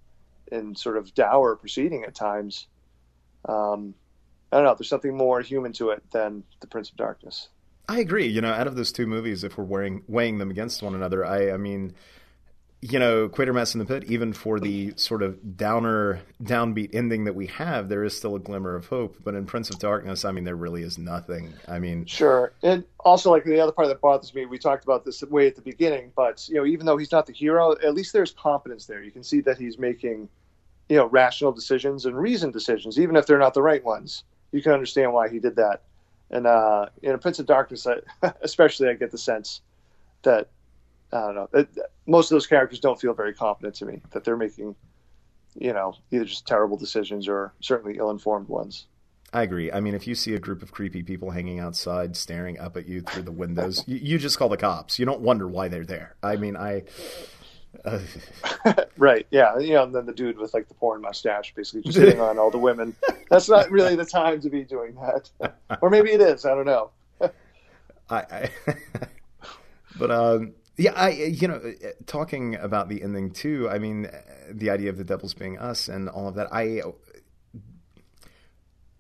[0.52, 2.68] and sort of dour proceeding at times.
[3.46, 3.94] Um,
[4.52, 4.76] I don't know.
[4.76, 7.50] There's something more human to it than the Prince of Darkness.
[7.90, 8.28] I agree.
[8.28, 11.26] You know, out of those two movies, if we're weighing, weighing them against one another,
[11.26, 11.94] I, I mean,
[12.82, 17.34] you know, Quatermass in the Pit, even for the sort of downer, downbeat ending that
[17.34, 19.18] we have, there is still a glimmer of hope.
[19.24, 21.54] But in Prince of Darkness, I mean, there really is nothing.
[21.68, 22.54] I mean, sure.
[22.62, 25.56] And also, like the other part that bothers me, we talked about this way at
[25.56, 28.86] the beginning, but you know, even though he's not the hero, at least there's confidence
[28.86, 29.02] there.
[29.02, 30.30] You can see that he's making,
[30.88, 34.24] you know, rational decisions and reasoned decisions, even if they're not the right ones.
[34.52, 35.82] You can understand why he did that.
[36.30, 39.62] And uh, in Prince of Darkness, I, especially, I get the sense
[40.22, 40.50] that
[41.12, 41.50] I don't know.
[41.54, 41.70] It,
[42.06, 44.76] most of those characters don't feel very confident to me that they're making,
[45.56, 48.88] you know, either just terrible decisions or certainly ill-informed ones.
[49.34, 49.72] I agree.
[49.72, 52.88] I mean, if you see a group of creepy people hanging outside staring up at
[52.88, 55.00] you through the windows, you, you, just call the cops.
[55.00, 56.16] You don't wonder why they're there.
[56.24, 56.84] I mean, I.
[57.84, 58.00] Uh...
[58.98, 59.28] right.
[59.30, 59.60] Yeah.
[59.60, 62.38] You know, and then the dude with like the porn mustache basically just hitting on
[62.38, 62.96] all the women.
[63.30, 65.30] That's not really the time to be doing that.
[65.82, 66.46] or maybe it is.
[66.46, 66.92] I don't know.
[68.10, 68.50] I, I
[70.00, 71.62] but um, yeah, I you know
[72.06, 73.70] talking about the ending too.
[73.70, 74.10] I mean,
[74.52, 76.48] the idea of the devils being us and all of that.
[76.54, 76.82] I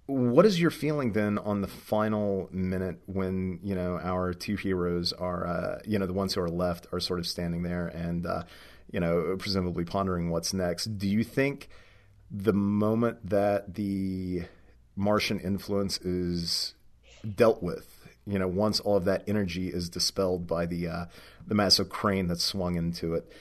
[0.05, 5.11] what is your feeling then on the final minute when you know our two heroes
[5.13, 8.25] are uh, you know the ones who are left are sort of standing there and
[8.25, 8.43] uh,
[8.91, 10.97] you know, presumably pondering what's next.
[10.97, 11.69] Do you think
[12.31, 14.43] the moment that the
[14.95, 16.73] Martian influence is
[17.35, 17.96] dealt with,
[18.27, 21.05] you know, once all of that energy is dispelled by the uh,
[21.47, 23.31] the massive crane that's swung into it,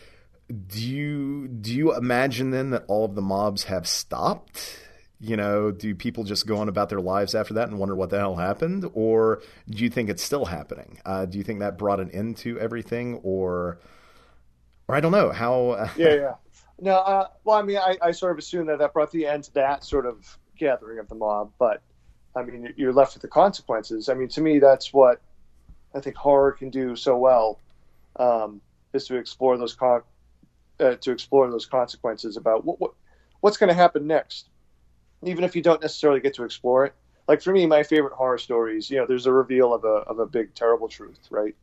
[0.69, 4.81] do you do you imagine then that all of the mobs have stopped?
[5.19, 8.11] You know, do people just go on about their lives after that and wonder what
[8.11, 11.01] the hell happened, or do you think it's still happening?
[11.05, 13.81] Uh, do you think that brought an end to everything, or,
[14.87, 15.91] or I don't know how?
[15.97, 16.35] yeah, yeah.
[16.79, 19.45] No, uh, well, I mean, I, I sort of assume that that brought the end
[19.45, 21.81] to that sort of gathering of the mob, but
[22.37, 24.09] I mean, you're left with the consequences.
[24.09, 25.21] I mean, to me, that's what
[25.95, 27.59] I think horror can do so well,
[28.17, 28.61] um,
[28.93, 30.03] is to explore those con-
[30.79, 32.93] uh, to explore those consequences about what, what
[33.41, 34.49] what's going to happen next,
[35.23, 36.95] even if you don't necessarily get to explore it.
[37.27, 40.19] Like for me, my favorite horror stories, you know, there's a reveal of a of
[40.19, 41.57] a big terrible truth, right?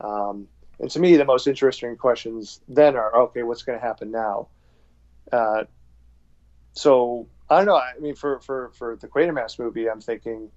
[0.00, 0.48] Um,
[0.78, 4.48] and to me, the most interesting questions then are, okay, what's going to happen now?
[5.30, 5.64] Uh,
[6.72, 7.76] so I don't know.
[7.76, 10.50] I mean, for for for the Quatermass movie, I'm thinking,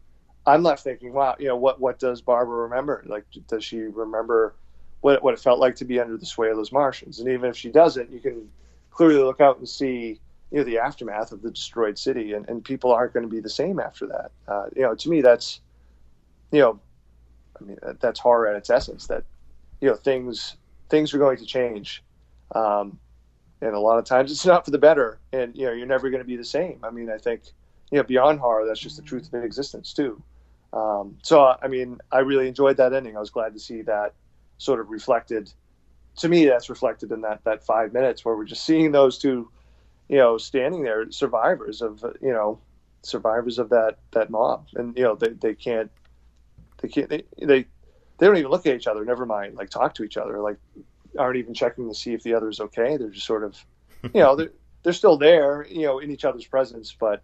[0.46, 3.04] I'm left thinking, wow, you know, what what does Barbara remember?
[3.06, 4.56] Like, does she remember
[5.02, 7.20] what what it felt like to be under the sway of those Martians?
[7.20, 8.50] And even if she doesn't, you can
[8.92, 10.20] clearly look out and see,
[10.52, 13.42] you know, the aftermath of the destroyed city, and, and people aren't going to be
[13.42, 14.32] the same after that.
[14.48, 15.60] Uh, you know, to me, that's,
[16.52, 16.80] you know,
[17.60, 19.08] I mean, that's horror at its essence.
[19.08, 19.24] That,
[19.82, 20.56] you know, things
[20.90, 22.04] things are going to change.
[22.54, 23.00] Um,
[23.62, 25.20] and a lot of times it's not for the better.
[25.34, 26.80] And you know you're never going to be the same.
[26.84, 27.44] I mean i think
[27.92, 30.22] you know beyond horror that's just the truth of existence too.
[30.74, 33.16] Um, so i mean i really enjoyed that ending.
[33.16, 34.14] I was glad to see that
[34.58, 35.52] sort of reflected.
[36.20, 39.52] To me that's reflected in that that five minutes where we're just seeing those two
[40.08, 42.60] you know standing there survivors of you know
[43.06, 44.68] survivors of that that mob.
[44.76, 45.92] And you know they, they can't
[46.82, 47.66] they can't they, they
[48.18, 50.40] they don't even look at each other never mind like talk to each other.
[50.40, 50.58] Like
[51.18, 52.98] aren't even checking to see if the other's okay.
[52.98, 53.58] They're just sort of,
[54.04, 54.52] you know, they're
[54.86, 57.24] they're still there, you know, in each other's presence, but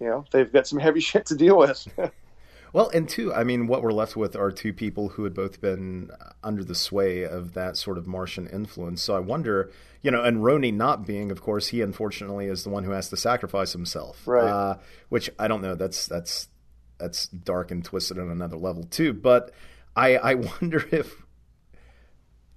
[0.00, 1.86] you know, they've got some heavy shit to deal with.
[2.72, 5.60] well, and two, I mean, what we're left with are two people who had both
[5.60, 6.10] been
[6.42, 9.02] under the sway of that sort of Martian influence.
[9.02, 9.70] So I wonder,
[10.00, 13.10] you know, and Roney not being, of course, he unfortunately is the one who has
[13.10, 14.44] to sacrifice himself, right?
[14.44, 14.78] Uh,
[15.08, 15.74] which I don't know.
[15.74, 16.48] That's that's
[16.98, 19.12] that's dark and twisted on another level too.
[19.12, 19.52] But
[19.96, 21.21] I I wonder if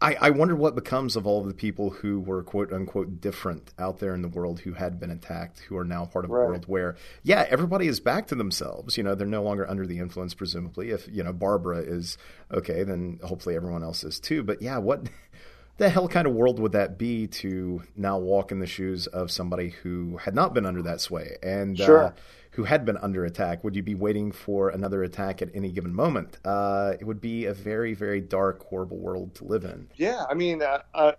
[0.05, 3.73] I, I wonder what becomes of all of the people who were quote unquote different
[3.79, 6.43] out there in the world who had been attacked, who are now part of right.
[6.43, 8.97] a world where, yeah, everybody is back to themselves.
[8.97, 10.91] You know, they're no longer under the influence, presumably.
[10.91, 12.19] If, you know, Barbara is
[12.51, 14.43] okay, then hopefully everyone else is too.
[14.43, 15.09] But yeah, what
[15.77, 19.31] the hell kind of world would that be to now walk in the shoes of
[19.31, 21.37] somebody who had not been under that sway?
[21.41, 22.03] And, sure.
[22.03, 22.11] uh,
[22.55, 25.93] who had been under attack, would you be waiting for another attack at any given
[25.93, 26.37] moment?
[26.45, 29.89] Uh, it would be a very, very dark, horrible world to live in.
[29.97, 31.11] Yeah, I mean, uh, uh,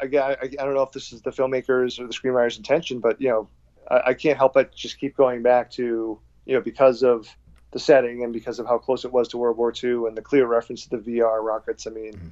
[0.00, 3.20] again, I, I, don't know if this is the filmmakers or the screenwriters' intention, but
[3.20, 3.48] you know,
[3.88, 7.28] I, I, can't help but just keep going back to you know because of
[7.70, 10.22] the setting and because of how close it was to World War II and the
[10.22, 11.86] clear reference to the VR rockets.
[11.86, 12.12] I mean.
[12.14, 12.28] Mm-hmm.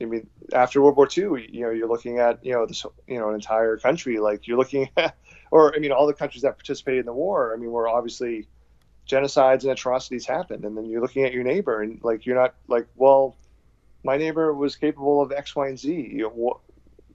[0.00, 3.18] I mean, after World War II, you know, you're looking at, you know, this, you
[3.18, 4.20] know, an entire country.
[4.20, 5.16] Like you're looking at,
[5.50, 7.54] or I mean, all the countries that participated in the war.
[7.54, 8.46] I mean, were obviously
[9.08, 12.54] genocides and atrocities happened, and then you're looking at your neighbor, and like you're not
[12.66, 13.36] like, well,
[14.04, 15.92] my neighbor was capable of X, Y, and Z.
[15.92, 16.58] You know, what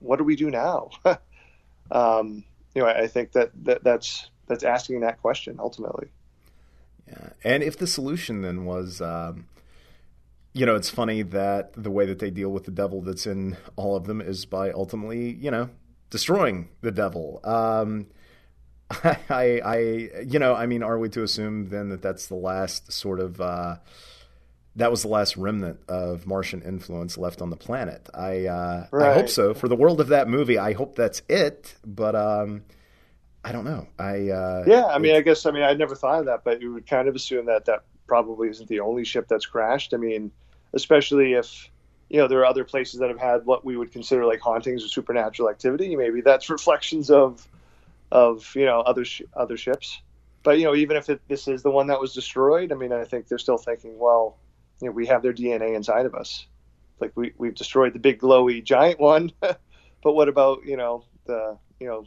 [0.00, 0.90] what do we do now?
[1.90, 6.08] um, you know, I think that, that that's that's asking that question ultimately.
[7.06, 9.00] Yeah, and if the solution then was.
[9.00, 9.46] Um,
[10.56, 13.56] you know, it's funny that the way that they deal with the devil that's in
[13.74, 15.68] all of them is by ultimately, you know,
[16.10, 17.40] destroying the devil.
[17.42, 18.06] Um,
[19.04, 19.78] I, I,
[20.26, 23.40] you know, I mean, are we to assume then that that's the last sort of
[23.40, 23.76] uh,
[24.76, 28.08] that was the last remnant of Martian influence left on the planet?
[28.12, 29.10] I, uh, right.
[29.10, 29.54] I hope so.
[29.54, 31.74] For the world of that movie, I hope that's it.
[31.84, 32.62] But um,
[33.44, 33.86] I don't know.
[33.98, 36.60] I uh, yeah, I mean, I guess I mean I never thought of that, but
[36.60, 39.92] you would kind of assume that that probably isn't the only ship that's crashed.
[39.92, 40.30] I mean,
[40.72, 41.70] especially if
[42.08, 44.84] you know there are other places that have had what we would consider like hauntings
[44.84, 45.94] or supernatural activity.
[45.94, 47.46] Maybe that's reflections of
[48.14, 50.00] of you know other sh- other ships.
[50.42, 52.92] But you know, even if it, this is the one that was destroyed, I mean,
[52.92, 54.38] I think they're still thinking, well,
[54.80, 56.46] you know, we have their DNA inside of us.
[57.00, 59.58] Like we we've destroyed the big glowy giant one, but
[60.14, 62.06] what about you know the you know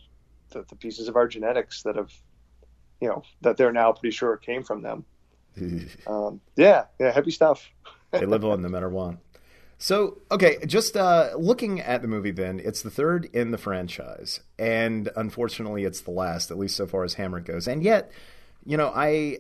[0.50, 2.12] the, the pieces of our genetics that have
[3.02, 5.06] you know that they're now pretty sure came from them.
[6.08, 7.70] um, yeah, yeah, heavy stuff.
[8.12, 9.18] they live on no matter what.
[9.80, 14.40] So, okay, just uh, looking at the movie, then it's the third in the franchise,
[14.58, 17.68] and unfortunately, it's the last, at least so far as Hammer goes.
[17.68, 18.12] And yet,
[18.66, 19.38] you know, I,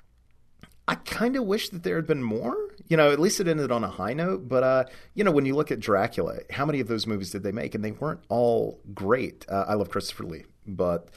[0.88, 2.54] I kind of wish that there had been more.
[2.88, 4.48] you know, at least it ended on a high note.
[4.48, 4.84] But uh,
[5.14, 7.74] you know, when you look at Dracula, how many of those movies did they make?
[7.74, 9.46] And they weren't all great.
[9.48, 11.08] Uh, I love Christopher Lee, but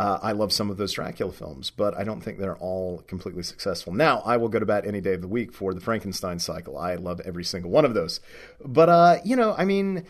[0.00, 3.42] uh, I love some of those Dracula films, but I don't think they're all completely
[3.42, 3.92] successful.
[3.92, 6.78] Now, I will go to bat any day of the week for the Frankenstein cycle.
[6.78, 8.18] I love every single one of those.
[8.64, 10.06] But, uh, you know, I mean,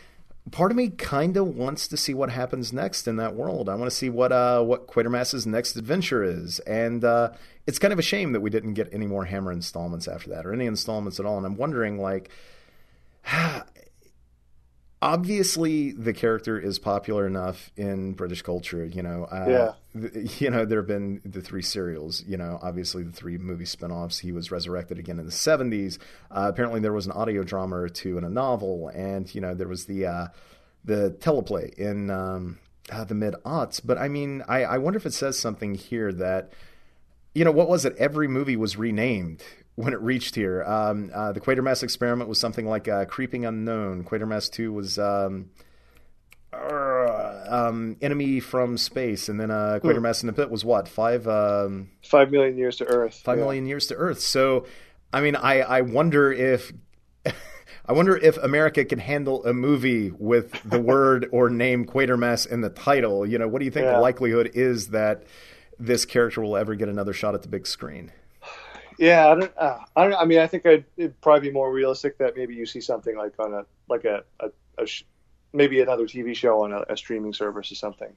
[0.53, 3.69] part of me kind of wants to see what happens next in that world.
[3.69, 7.33] I want to see what uh, what Quatermass's next adventure is, and uh,
[7.67, 10.47] it's kind of a shame that we didn't get any more Hammer installments after that,
[10.47, 11.37] or any installments at all.
[11.37, 12.31] And I'm wondering, like,
[15.03, 18.85] obviously the character is popular enough in British culture.
[18.85, 19.47] You know, uh,
[19.95, 20.01] yeah.
[20.01, 22.23] Th- you know, there have been the three serials.
[22.27, 24.21] You know, obviously the three movie spinoffs.
[24.21, 25.99] He was resurrected again in the '70s.
[26.31, 29.55] Uh, apparently, there was an audio drama or two and a novel, and you know,
[29.55, 30.27] there was the uh,
[30.85, 32.59] the teleplay in um,
[32.91, 33.81] uh, the mid aughts.
[33.85, 36.53] But I mean, I, I wonder if it says something here that.
[37.33, 37.95] You know what was it?
[37.97, 39.45] Every movie was renamed
[39.77, 40.63] when it reached here.
[40.65, 44.05] Um, uh, the Quatermass experiment was something like uh, Creeping Unknown.
[44.05, 45.51] Quatermass 2 was um,
[46.53, 49.29] uh, um, Enemy from Space.
[49.29, 50.89] And then uh, Quatermass in the Pit was what?
[50.89, 53.21] Five, um, Five million years to Earth.
[53.25, 53.45] five yeah.
[53.45, 54.21] million years to Earth.
[54.21, 54.67] So,
[55.13, 56.73] I mean, I, I wonder if.
[57.87, 62.61] I wonder if America can handle a movie with the word or name Quatermass in
[62.61, 63.27] the title.
[63.27, 63.95] You know, what do you think Yeah.
[63.95, 65.25] the likelihood is that
[65.77, 68.13] this character will ever get another shot at the big screen?
[69.01, 69.53] Yeah, I don't.
[69.57, 70.15] Uh, I don't.
[70.21, 73.17] I mean, I think I'd, it'd probably be more realistic that maybe you see something
[73.17, 75.05] like on a like a, a, a sh-
[75.55, 78.13] maybe another TV show on a, a streaming service or something.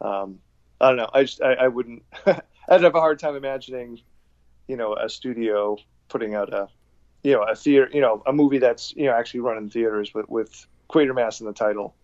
[0.00, 0.38] Um,
[0.80, 1.10] I don't know.
[1.12, 2.04] I just I, I wouldn't.
[2.26, 4.00] I'd have a hard time imagining,
[4.68, 5.76] you know, a studio
[6.08, 6.68] putting out a,
[7.24, 10.14] you know, a theater, you know, a movie that's you know actually run in theaters
[10.14, 11.96] with with Quatermass in the title.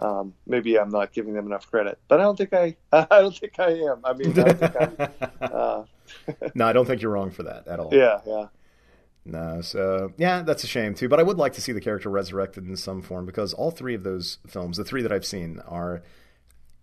[0.00, 2.76] Um, maybe I'm not giving them enough credit, but I don't think I.
[2.92, 4.00] I don't think I am.
[4.02, 5.08] I mean, I don't think I'm.
[5.52, 5.84] Uh,
[6.54, 7.90] no, I don't think you're wrong for that at all.
[7.92, 8.46] yeah, yeah.
[9.24, 11.08] No, so yeah, that's a shame too.
[11.08, 13.94] But I would like to see the character resurrected in some form because all three
[13.94, 16.02] of those films, the three that I've seen, are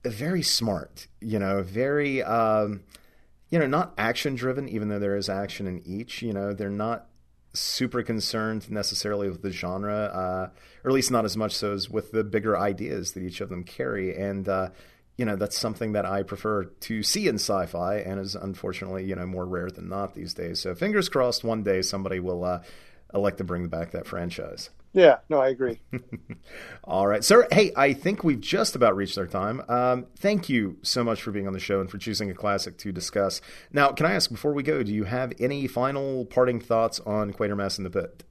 [0.06, 1.08] very smart.
[1.20, 2.84] You know, very um,
[3.50, 6.22] you know, not action driven, even though there is action in each.
[6.22, 7.08] You know, they're not
[7.54, 10.50] super concerned necessarily with the genre, uh,
[10.84, 13.50] or at least not as much so as with the bigger ideas that each of
[13.50, 14.16] them carry.
[14.16, 14.70] And uh,
[15.18, 19.16] you know, that's something that I prefer to see in sci-fi, and is unfortunately you
[19.16, 20.60] know more rare than not these days.
[20.60, 22.62] So fingers crossed, one day somebody will uh,
[23.14, 24.70] elect to bring back that franchise.
[24.94, 25.80] Yeah, no, I agree.
[26.84, 27.48] All right, sir.
[27.52, 29.62] Hey, I think we've just about reached our time.
[29.68, 32.78] Um, thank you so much for being on the show and for choosing a classic
[32.80, 33.42] to discuss.
[33.72, 37.34] Now, can I ask before we go, do you have any final parting thoughts on
[37.34, 38.24] Quatermass in the Pit?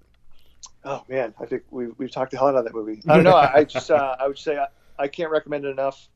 [0.84, 3.02] Oh man, I think we've we've talked a lot about that movie.
[3.08, 3.36] I don't know.
[3.36, 4.66] I, I just uh, I would say I,
[4.98, 6.08] I can't recommend it enough.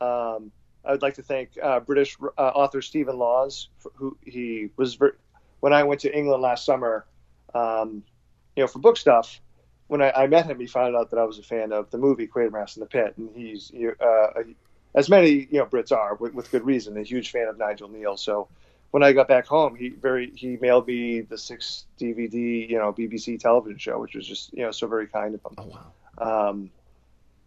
[0.00, 0.52] Um,
[0.84, 5.16] I would like to thank uh, British uh, author Stephen Laws, who he was ver-
[5.60, 7.04] when I went to England last summer.
[7.54, 8.02] Um,
[8.56, 9.40] you know, for book stuff.
[9.86, 11.96] When I, I met him, he found out that I was a fan of the
[11.96, 14.42] movie Quatermass in the Pit, and he's uh,
[14.94, 17.88] as many you know Brits are with, with good reason, a huge fan of Nigel
[17.88, 18.18] Kneale.
[18.18, 18.48] So
[18.90, 22.92] when I got back home, he very he mailed me the six DVD you know
[22.92, 25.54] BBC television show, which was just you know so very kind of him.
[25.56, 25.80] Oh
[26.18, 26.48] wow!
[26.50, 26.70] Um,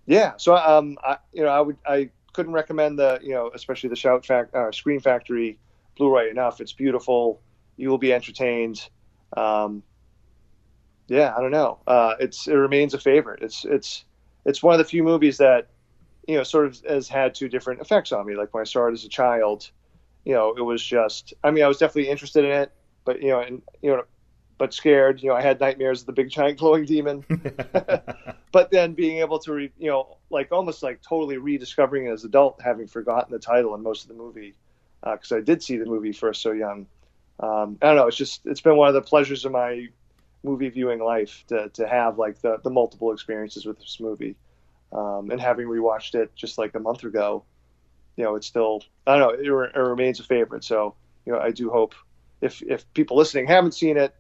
[0.06, 3.90] yeah, so um, I, you know, I would I couldn't recommend the you know especially
[3.90, 5.58] the Shout Fact uh, Scream Factory
[5.98, 6.62] Blu-ray enough.
[6.62, 7.42] It's beautiful.
[7.78, 8.90] You will be entertained.
[9.36, 9.84] Um,
[11.08, 11.80] yeah, I don't know.
[11.88, 13.42] Uh, it's it remains a favorite.
[13.42, 14.06] It's it's
[14.46, 15.68] it's one of the few movies that
[16.28, 18.36] you know sort of has had two different effects on me.
[18.36, 19.70] Like when I it as a child,
[20.26, 21.34] you know, it was just.
[21.44, 22.72] I mean, I was definitely interested in it,
[23.06, 24.04] but you know, and you know,
[24.62, 25.24] but scared.
[25.24, 27.26] You know, I had nightmares of the big giant glowing demon.
[28.52, 32.24] but then being able to, re, you know, like almost like totally rediscovering it as
[32.24, 34.54] an adult, having forgotten the title and most of the movie,
[35.04, 36.86] because I did see the movie first so young.
[37.40, 38.06] Um, I don't know.
[38.06, 39.88] It's just it's been one of the pleasures of my
[40.44, 44.36] movie viewing life to to have like the the multiple experiences with this movie,
[44.94, 47.44] um, and having rewatched it just like a month ago,
[48.16, 49.44] you know, it's still I don't know.
[49.44, 50.64] It, re- it remains a favorite.
[50.64, 50.94] So
[51.26, 51.96] you know, I do hope
[52.42, 54.14] if if people listening haven't seen it,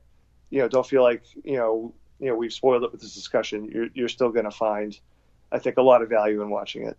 [0.51, 3.69] you know, don't feel like you know you know we've spoiled it with this discussion.
[3.73, 4.97] You're you're still going to find,
[5.51, 6.97] I think, a lot of value in watching it.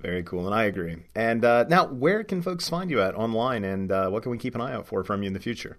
[0.00, 0.96] Very cool, and I agree.
[1.14, 4.36] And uh, now, where can folks find you at online, and uh, what can we
[4.36, 5.78] keep an eye out for from you in the future?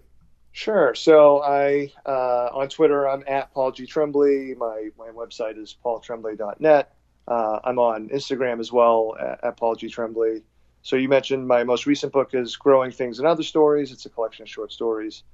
[0.50, 0.94] Sure.
[0.94, 4.54] So I uh, on Twitter I'm at Paul G Tremblay.
[4.54, 6.96] My my website is paultremblay.net.
[7.28, 10.40] Uh, I'm on Instagram as well at, at Paul G Tremblay.
[10.80, 13.92] So you mentioned my most recent book is Growing Things and Other Stories.
[13.92, 15.24] It's a collection of short stories.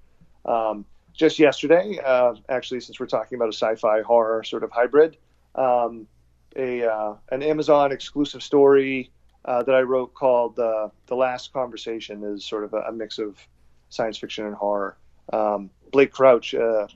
[0.45, 0.85] Um,
[1.15, 5.17] just yesterday, uh, actually, since we're talking about a sci-fi horror sort of hybrid,
[5.55, 6.07] um,
[6.57, 9.11] a uh, an Amazon exclusive story
[9.45, 13.19] uh, that I wrote called uh, "The Last Conversation" is sort of a, a mix
[13.19, 13.39] of
[13.89, 14.97] science fiction and horror.
[15.33, 16.87] um, Blake Crouch uh,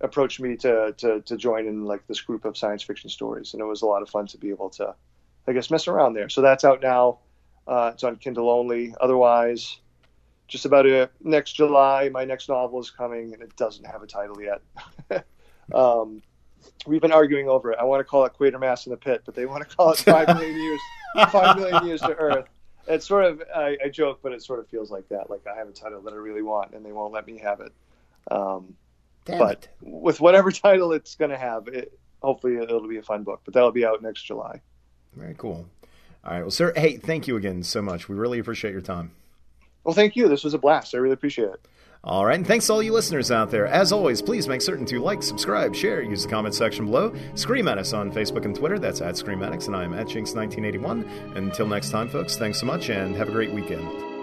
[0.00, 3.60] approached me to, to to join in like this group of science fiction stories, and
[3.62, 4.94] it was a lot of fun to be able to,
[5.46, 6.28] I guess, mess around there.
[6.28, 7.18] So that's out now.
[7.66, 8.94] Uh, it's on Kindle only.
[9.00, 9.78] Otherwise,
[10.48, 14.06] just about a, next July, my next novel is coming, and it doesn't have a
[14.06, 14.60] title yet.
[15.74, 16.22] um,
[16.86, 17.78] we've been arguing over it.
[17.80, 19.98] I want to call it Quatermass in the Pit, but they want to call it
[19.98, 20.80] Five Million Years,
[21.30, 22.46] Five Million Years to Earth.
[22.86, 25.30] It's sort of I, I joke, but it sort of feels like that.
[25.30, 27.60] Like I have a title that I really want, and they won't let me have
[27.60, 27.72] it.
[28.30, 28.74] Um,
[29.24, 29.68] but it.
[29.80, 33.40] with whatever title it's going to have, it, hopefully it'll be a fun book.
[33.44, 34.60] But that'll be out next July.
[35.14, 35.66] Very cool.
[36.24, 36.40] All right.
[36.40, 38.08] Well, sir, hey, thank you again so much.
[38.08, 39.12] We really appreciate your time.
[39.84, 40.28] Well, thank you.
[40.28, 40.94] This was a blast.
[40.94, 41.68] I really appreciate it.
[42.02, 43.66] All right, and thanks to all you listeners out there.
[43.66, 47.14] As always, please make certain to like, subscribe, share, use the comment section below.
[47.34, 48.78] Scream at us on Facebook and Twitter.
[48.78, 51.36] That's at Scream Addicts, and I'm at Jinx1981.
[51.36, 54.13] Until next time, folks, thanks so much, and have a great weekend.